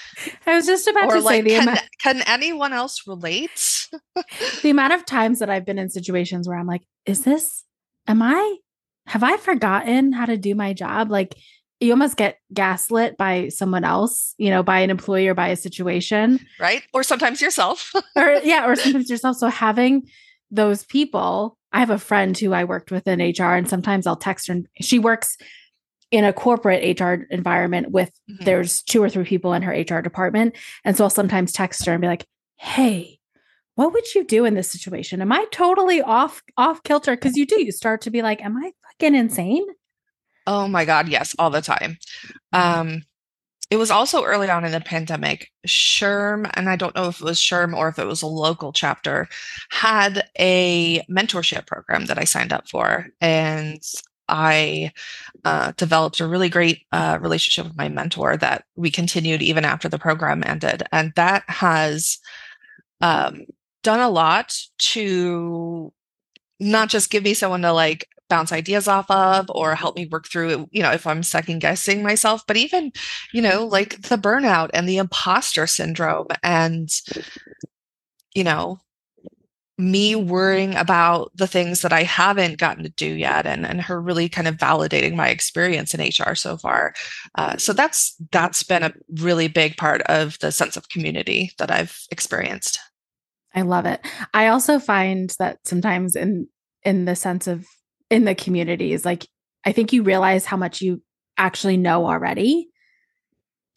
I 0.45 0.55
was 0.55 0.65
just 0.65 0.87
about 0.87 1.09
or 1.09 1.15
to 1.15 1.21
say 1.21 1.25
like 1.25 1.43
the, 1.43 1.49
can, 1.51 1.63
amount, 1.63 1.81
can 2.01 2.21
anyone 2.25 2.73
else 2.73 3.03
relate 3.05 3.87
the 4.61 4.69
amount 4.69 4.93
of 4.93 5.05
times 5.05 5.39
that 5.39 5.49
I've 5.49 5.65
been 5.65 5.79
in 5.79 5.89
situations 5.89 6.47
where 6.47 6.57
I'm 6.57 6.67
like, 6.67 6.83
is 7.05 7.23
this, 7.23 7.63
am 8.07 8.21
I, 8.21 8.57
have 9.07 9.23
I 9.23 9.37
forgotten 9.37 10.13
how 10.13 10.25
to 10.25 10.37
do 10.37 10.55
my 10.55 10.73
job? 10.73 11.11
Like, 11.11 11.35
you 11.79 11.91
almost 11.91 12.17
get 12.17 12.39
gaslit 12.53 13.17
by 13.17 13.49
someone 13.49 13.83
else, 13.83 14.33
you 14.37 14.49
know, 14.49 14.63
by 14.63 14.79
an 14.79 14.89
employee 14.89 15.27
or 15.27 15.35
by 15.35 15.49
a 15.49 15.55
situation. 15.55 16.39
right 16.59 16.81
or 16.93 17.03
sometimes 17.03 17.39
yourself 17.39 17.91
or 18.15 18.39
yeah, 18.43 18.67
or 18.67 18.75
sometimes 18.75 19.09
yourself. 19.09 19.37
So 19.37 19.47
having 19.47 20.07
those 20.51 20.85
people, 20.85 21.57
I 21.71 21.79
have 21.79 21.89
a 21.89 21.99
friend 21.99 22.37
who 22.37 22.53
I 22.53 22.63
worked 22.63 22.91
with 22.91 23.07
in 23.07 23.19
HR, 23.19 23.55
and 23.55 23.67
sometimes 23.69 24.07
I'll 24.07 24.15
text 24.15 24.47
her. 24.47 24.53
And 24.53 24.67
she 24.81 24.99
works 24.99 25.37
in 26.09 26.23
a 26.23 26.31
corporate 26.31 26.83
HR 26.99 27.25
environment 27.29 27.91
with 27.91 28.11
Mhm. 28.29 28.45
there's 28.45 28.81
two 28.83 29.03
or 29.03 29.09
three 29.09 29.25
people 29.25 29.53
in 29.53 29.61
her 29.63 29.73
HR 29.73 30.01
department, 30.01 30.55
and 30.85 30.95
so 30.95 31.03
I'll 31.03 31.09
sometimes 31.09 31.51
text 31.51 31.85
her 31.85 31.91
and 31.91 32.01
be 32.01 32.07
like, 32.07 32.25
"Hey, 32.55 33.19
what 33.75 33.91
would 33.93 34.15
you 34.15 34.23
do 34.23 34.45
in 34.45 34.53
this 34.53 34.71
situation? 34.71 35.21
Am 35.21 35.31
I 35.33 35.45
totally 35.51 36.01
off 36.01 36.41
off 36.55 36.81
kilter?" 36.83 37.15
Because 37.15 37.35
you 37.35 37.45
do, 37.45 37.61
you 37.61 37.71
start 37.73 38.01
to 38.01 38.09
be 38.09 38.21
like, 38.21 38.41
"Am 38.43 38.55
I 38.57 38.71
fucking 38.85 39.15
insane?" 39.15 39.65
Oh 40.47 40.67
my 40.69 40.85
God, 40.85 41.09
yes, 41.09 41.35
all 41.37 41.49
the 41.49 41.61
time. 41.61 41.97
Um, 42.53 43.01
it 43.69 43.77
was 43.77 43.91
also 43.91 44.23
early 44.23 44.49
on 44.49 44.63
in 44.63 44.71
the 44.71 44.79
pandemic. 44.79 45.51
SHRM, 45.65 46.49
and 46.53 46.69
I 46.69 46.75
don't 46.75 46.95
know 46.95 47.09
if 47.09 47.19
it 47.19 47.25
was 47.25 47.39
SHRM 47.39 47.75
or 47.75 47.89
if 47.89 47.99
it 47.99 48.05
was 48.05 48.21
a 48.21 48.27
local 48.27 48.71
chapter, 48.71 49.27
had 49.69 50.29
a 50.39 51.01
mentorship 51.09 51.67
program 51.67 52.05
that 52.05 52.17
I 52.17 52.23
signed 52.23 52.53
up 52.53 52.69
for. 52.69 53.07
And 53.19 53.81
I 54.29 54.91
uh, 55.43 55.73
developed 55.77 56.19
a 56.19 56.27
really 56.27 56.49
great 56.49 56.81
uh, 56.91 57.17
relationship 57.21 57.65
with 57.65 57.77
my 57.77 57.89
mentor 57.89 58.37
that 58.37 58.65
we 58.75 58.91
continued 58.91 59.41
even 59.41 59.65
after 59.65 59.89
the 59.89 59.99
program 59.99 60.43
ended. 60.45 60.83
And 60.91 61.13
that 61.15 61.43
has 61.47 62.19
um, 63.01 63.45
done 63.83 63.99
a 63.99 64.09
lot 64.09 64.57
to 64.79 65.93
not 66.59 66.89
just 66.89 67.09
give 67.09 67.23
me 67.23 67.33
someone 67.33 67.61
to 67.61 67.71
like 67.71 68.07
bounce 68.29 68.51
ideas 68.51 68.87
off 68.87 69.09
of 69.09 69.45
or 69.49 69.75
help 69.75 69.95
me 69.95 70.07
work 70.11 70.27
through 70.27 70.67
you 70.71 70.81
know, 70.81 70.91
if 70.91 71.07
I'm 71.07 71.23
second 71.23 71.59
guessing 71.59 72.03
myself, 72.03 72.43
but 72.47 72.57
even, 72.57 72.91
you 73.33 73.41
know, 73.41 73.65
like 73.65 74.01
the 74.03 74.17
burnout 74.17 74.69
and 74.73 74.87
the 74.87 74.97
imposter 74.97 75.67
syndrome 75.67 76.27
and, 76.43 76.89
you 78.33 78.43
know, 78.43 78.79
me 79.77 80.15
worrying 80.15 80.75
about 80.75 81.31
the 81.35 81.45
things 81.45 81.81
that 81.81 81.93
I 81.93 82.03
haven't 82.03 82.57
gotten 82.57 82.83
to 82.83 82.89
do 82.89 83.05
yet 83.05 83.45
and, 83.45 83.65
and 83.65 83.79
her 83.81 84.01
really 84.01 84.27
kind 84.27 84.47
of 84.47 84.55
validating 84.55 85.15
my 85.15 85.29
experience 85.29 85.93
in 85.93 86.01
HR 86.01 86.33
so 86.33 86.57
far. 86.57 86.95
Uh, 87.35 87.57
so 87.57 87.73
that's 87.73 88.15
that's 88.31 88.63
been 88.63 88.83
a 88.83 88.93
really 89.19 89.47
big 89.47 89.77
part 89.77 90.01
of 90.03 90.39
the 90.39 90.51
sense 90.51 90.77
of 90.77 90.89
community 90.89 91.51
that 91.59 91.69
I've 91.69 91.99
experienced. 92.09 92.79
I 93.53 93.61
love 93.61 93.85
it. 93.85 94.01
I 94.33 94.47
also 94.47 94.79
find 94.79 95.33
that 95.37 95.59
sometimes 95.63 96.15
in 96.15 96.47
in 96.83 97.05
the 97.05 97.15
sense 97.15 97.47
of 97.47 97.65
in 98.09 98.25
the 98.25 98.35
communities, 98.35 99.05
like 99.05 99.27
I 99.65 99.71
think 99.71 99.93
you 99.93 100.03
realize 100.03 100.45
how 100.45 100.57
much 100.57 100.81
you 100.81 101.01
actually 101.37 101.77
know 101.77 102.05
already. 102.05 102.69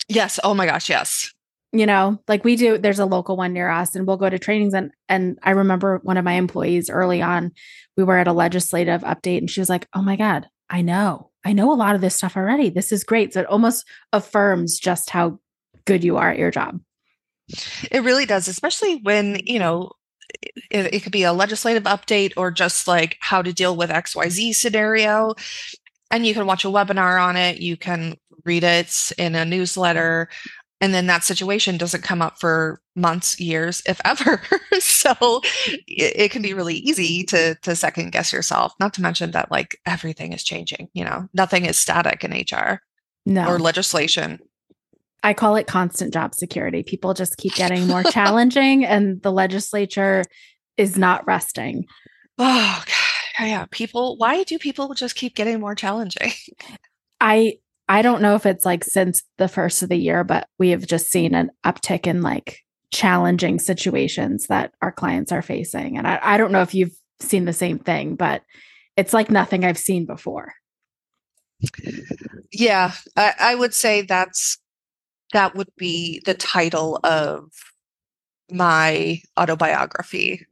Yes. 0.09 0.41
Oh 0.43 0.55
my 0.55 0.67
gosh. 0.67 0.89
Yes. 0.89 1.33
You 1.73 1.87
know, 1.87 2.21
like 2.27 2.43
we 2.43 2.57
do, 2.57 2.79
there's 2.79 2.99
a 2.99 3.07
local 3.07 3.37
one 3.37 3.53
near 3.53 3.71
us 3.71 3.95
and 3.95 4.07
we'll 4.07 4.17
go 4.17 4.29
to 4.29 4.39
trainings 4.39 4.75
and 4.75 4.91
and 5.09 5.39
I 5.43 5.51
remember 5.51 6.01
one 6.03 6.17
of 6.17 6.25
my 6.25 6.33
employees 6.33 6.91
early 6.91 7.23
on, 7.23 7.53
we 7.97 8.05
were 8.05 8.19
at 8.19 8.29
a 8.29 8.33
legislative 8.33 9.03
update 9.03 9.39
and 9.39 9.51
she 9.51 9.61
was 9.61 9.69
like, 9.69 9.87
Oh 9.95 10.03
my 10.03 10.17
God, 10.17 10.49
I 10.69 10.83
know. 10.83 11.31
I 11.45 11.53
know 11.53 11.73
a 11.73 11.75
lot 11.75 11.95
of 11.95 12.01
this 12.01 12.17
stuff 12.17 12.37
already. 12.37 12.71
This 12.71 12.93
is 12.93 13.05
great. 13.05 13.33
So 13.33 13.41
it 13.41 13.47
almost 13.47 13.87
affirms 14.13 14.79
just 14.79 15.11
how 15.11 15.39
good 15.87 16.05
you 16.05 16.17
are 16.17 16.31
at 16.31 16.39
your 16.39 16.51
job. 16.51 16.81
It 17.91 18.05
really 18.05 18.27
does, 18.27 18.47
especially 18.47 18.97
when, 18.97 19.41
you 19.45 19.59
know, 19.59 19.93
it, 20.71 20.95
it 20.95 21.03
could 21.03 21.13
be 21.13 21.23
a 21.23 21.33
legislative 21.33 21.85
update 21.85 22.33
or 22.37 22.51
just 22.51 22.87
like 22.89 23.17
how 23.21 23.43
to 23.43 23.53
deal 23.53 23.77
with 23.77 23.91
XYZ 23.91 24.55
scenario. 24.55 25.35
And 26.11 26.27
you 26.27 26.35
can 26.35 26.47
watch 26.47 26.65
a 26.65 26.69
webinar 26.69 27.23
on 27.23 27.37
it, 27.37 27.61
you 27.61 27.77
can 27.77 28.17
read 28.45 28.65
it 28.65 29.13
in 29.19 29.35
a 29.35 29.45
newsletter. 29.45 30.29
and 30.81 30.95
then 30.95 31.07
that 31.07 31.25
situation 31.25 31.77
doesn't 31.77 32.03
come 32.03 32.23
up 32.23 32.41
for 32.41 32.81
months 32.97 33.39
years 33.39 33.83
if 33.87 34.01
ever 34.05 34.43
so 34.79 35.41
it, 35.87 36.13
it, 36.17 36.31
can 36.31 36.43
be 36.43 36.55
really 36.55 36.77
easy 36.77 37.23
to 37.25 37.55
to 37.57 37.77
second 37.77 38.11
guess 38.11 38.33
yourself 38.33 38.73
not 38.81 38.95
to 38.95 39.03
mention 39.03 39.31
that 39.33 39.51
like 39.51 39.79
everything 39.87 40.33
is 40.33 40.43
changing 40.43 40.89
you 40.93 41.05
know 41.05 41.29
nothing 41.35 41.67
is 41.67 41.79
static 41.79 42.25
in 42.25 42.33
hr 42.33 42.81
no. 43.27 43.47
or 43.47 43.59
legislation 43.59 44.39
i 45.23 45.33
call 45.33 45.57
it 45.57 45.67
constant 45.67 46.13
job 46.13 46.35
security 46.35 46.83
people 46.83 47.15
just 47.15 47.37
keep 47.37 47.55
getting 47.55 47.87
more 47.87 48.03
challenging 48.05 48.85
and 48.85 49.23
the 49.23 49.33
legislature 49.33 50.23
is 50.77 50.97
not 50.97 51.27
resting 51.27 51.85
oh 52.39 52.85
God. 53.39 53.47
yeah 53.47 53.67
people 53.71 54.17
why 54.17 54.43
do 54.45 54.59
people 54.59 54.93
just 54.95 55.17
keep 55.17 55.35
getting 55.35 55.61
more 55.61 55.75
challenging 55.75 56.33
i 57.21 57.55
I 57.91 58.03
don't 58.03 58.23
know 58.23 58.37
if 58.37 58.47
it's 58.47 58.65
like 58.65 58.85
since 58.85 59.21
the 59.37 59.49
first 59.49 59.83
of 59.83 59.89
the 59.89 59.97
year, 59.97 60.23
but 60.23 60.47
we 60.61 60.69
have 60.69 60.87
just 60.87 61.11
seen 61.11 61.35
an 61.35 61.51
uptick 61.67 62.07
in 62.07 62.23
like 62.23 62.61
challenging 62.93 63.59
situations 63.59 64.47
that 64.47 64.73
our 64.81 64.93
clients 64.93 65.33
are 65.33 65.43
facing. 65.43 65.99
And 65.99 66.07
I, 66.07 66.21
I 66.23 66.37
don't 66.37 66.53
know 66.53 66.63
if 66.63 66.73
you've 66.73 66.95
seen 67.19 67.47
the 67.47 67.53
same 67.53 67.81
thing, 67.81 68.15
but 68.15 68.43
it's 68.97 69.13
like 69.13 69.29
nothing 69.29 69.65
I've 69.65 69.77
seen 69.77 70.07
before. 70.07 70.53
Yeah, 72.53 72.93
I, 73.17 73.35
I 73.41 73.55
would 73.57 73.75
say 73.75 74.03
that's 74.03 74.59
that 75.33 75.55
would 75.55 75.71
be 75.77 76.23
the 76.25 76.35
title 76.35 76.99
of 77.05 77.51
my 78.51 79.21
autobiography 79.39 80.47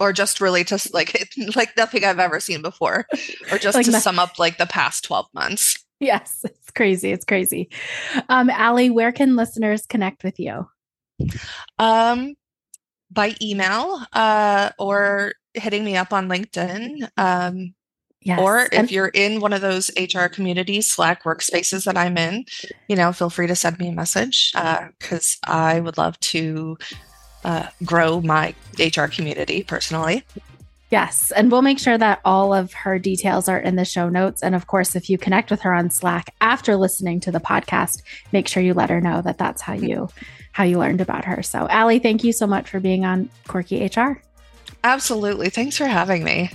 or 0.00 0.12
just 0.12 0.40
really 0.40 0.64
just 0.64 0.94
like 0.94 1.28
like 1.56 1.76
nothing 1.76 2.04
I've 2.04 2.18
ever 2.18 2.40
seen 2.40 2.62
before, 2.62 3.06
or 3.50 3.58
just 3.58 3.74
like 3.74 3.86
to 3.86 3.92
sum 3.92 4.18
up 4.18 4.38
like 4.38 4.58
the 4.58 4.66
past 4.66 5.04
12 5.04 5.26
months. 5.34 5.84
Yes, 6.00 6.40
it's 6.44 6.70
crazy. 6.70 7.10
It's 7.10 7.24
crazy. 7.24 7.70
Um, 8.28 8.50
Ali, 8.50 8.90
where 8.90 9.12
can 9.12 9.36
listeners 9.36 9.84
connect 9.86 10.22
with 10.22 10.38
you? 10.38 10.68
Um, 11.78 12.34
by 13.10 13.34
email, 13.42 14.00
uh, 14.12 14.70
or 14.78 15.32
hitting 15.54 15.84
me 15.84 15.96
up 15.96 16.12
on 16.12 16.28
LinkedIn. 16.28 17.08
Um, 17.16 17.74
yes. 18.22 18.40
Or 18.40 18.62
if 18.62 18.72
and- 18.72 18.90
you're 18.90 19.08
in 19.08 19.40
one 19.40 19.52
of 19.52 19.60
those 19.60 19.90
HR 19.96 20.26
communities, 20.26 20.86
Slack 20.86 21.24
workspaces 21.24 21.84
that 21.84 21.96
I'm 21.96 22.16
in, 22.16 22.44
you 22.88 22.96
know, 22.96 23.12
feel 23.12 23.30
free 23.30 23.46
to 23.46 23.56
send 23.56 23.78
me 23.78 23.88
a 23.88 23.92
message 23.92 24.52
because 24.52 25.38
uh, 25.46 25.50
I 25.50 25.80
would 25.80 25.98
love 25.98 26.18
to 26.20 26.78
uh, 27.44 27.66
grow 27.84 28.20
my 28.20 28.54
HR 28.78 29.06
community 29.06 29.62
personally. 29.62 30.24
Yes. 30.90 31.30
And 31.32 31.52
we'll 31.52 31.62
make 31.62 31.78
sure 31.78 31.98
that 31.98 32.20
all 32.24 32.54
of 32.54 32.72
her 32.72 32.98
details 32.98 33.46
are 33.46 33.58
in 33.58 33.76
the 33.76 33.84
show 33.84 34.08
notes. 34.08 34.42
And 34.42 34.54
of 34.54 34.66
course, 34.66 34.96
if 34.96 35.10
you 35.10 35.18
connect 35.18 35.50
with 35.50 35.60
her 35.60 35.72
on 35.74 35.90
Slack 35.90 36.34
after 36.40 36.76
listening 36.76 37.20
to 37.20 37.30
the 37.30 37.40
podcast, 37.40 38.02
make 38.32 38.48
sure 38.48 38.62
you 38.62 38.72
let 38.72 38.88
her 38.88 39.00
know 39.00 39.20
that 39.22 39.36
that's 39.38 39.60
how 39.60 39.74
you 39.74 40.08
how 40.52 40.64
you 40.64 40.78
learned 40.78 41.00
about 41.00 41.26
her. 41.26 41.42
So, 41.42 41.66
Ali, 41.66 41.98
thank 41.98 42.24
you 42.24 42.32
so 42.32 42.46
much 42.46 42.70
for 42.70 42.80
being 42.80 43.04
on 43.04 43.28
Quirky 43.46 43.84
HR. 43.84 44.22
Absolutely. 44.82 45.50
Thanks 45.50 45.76
for 45.76 45.86
having 45.86 46.24
me. 46.24 46.50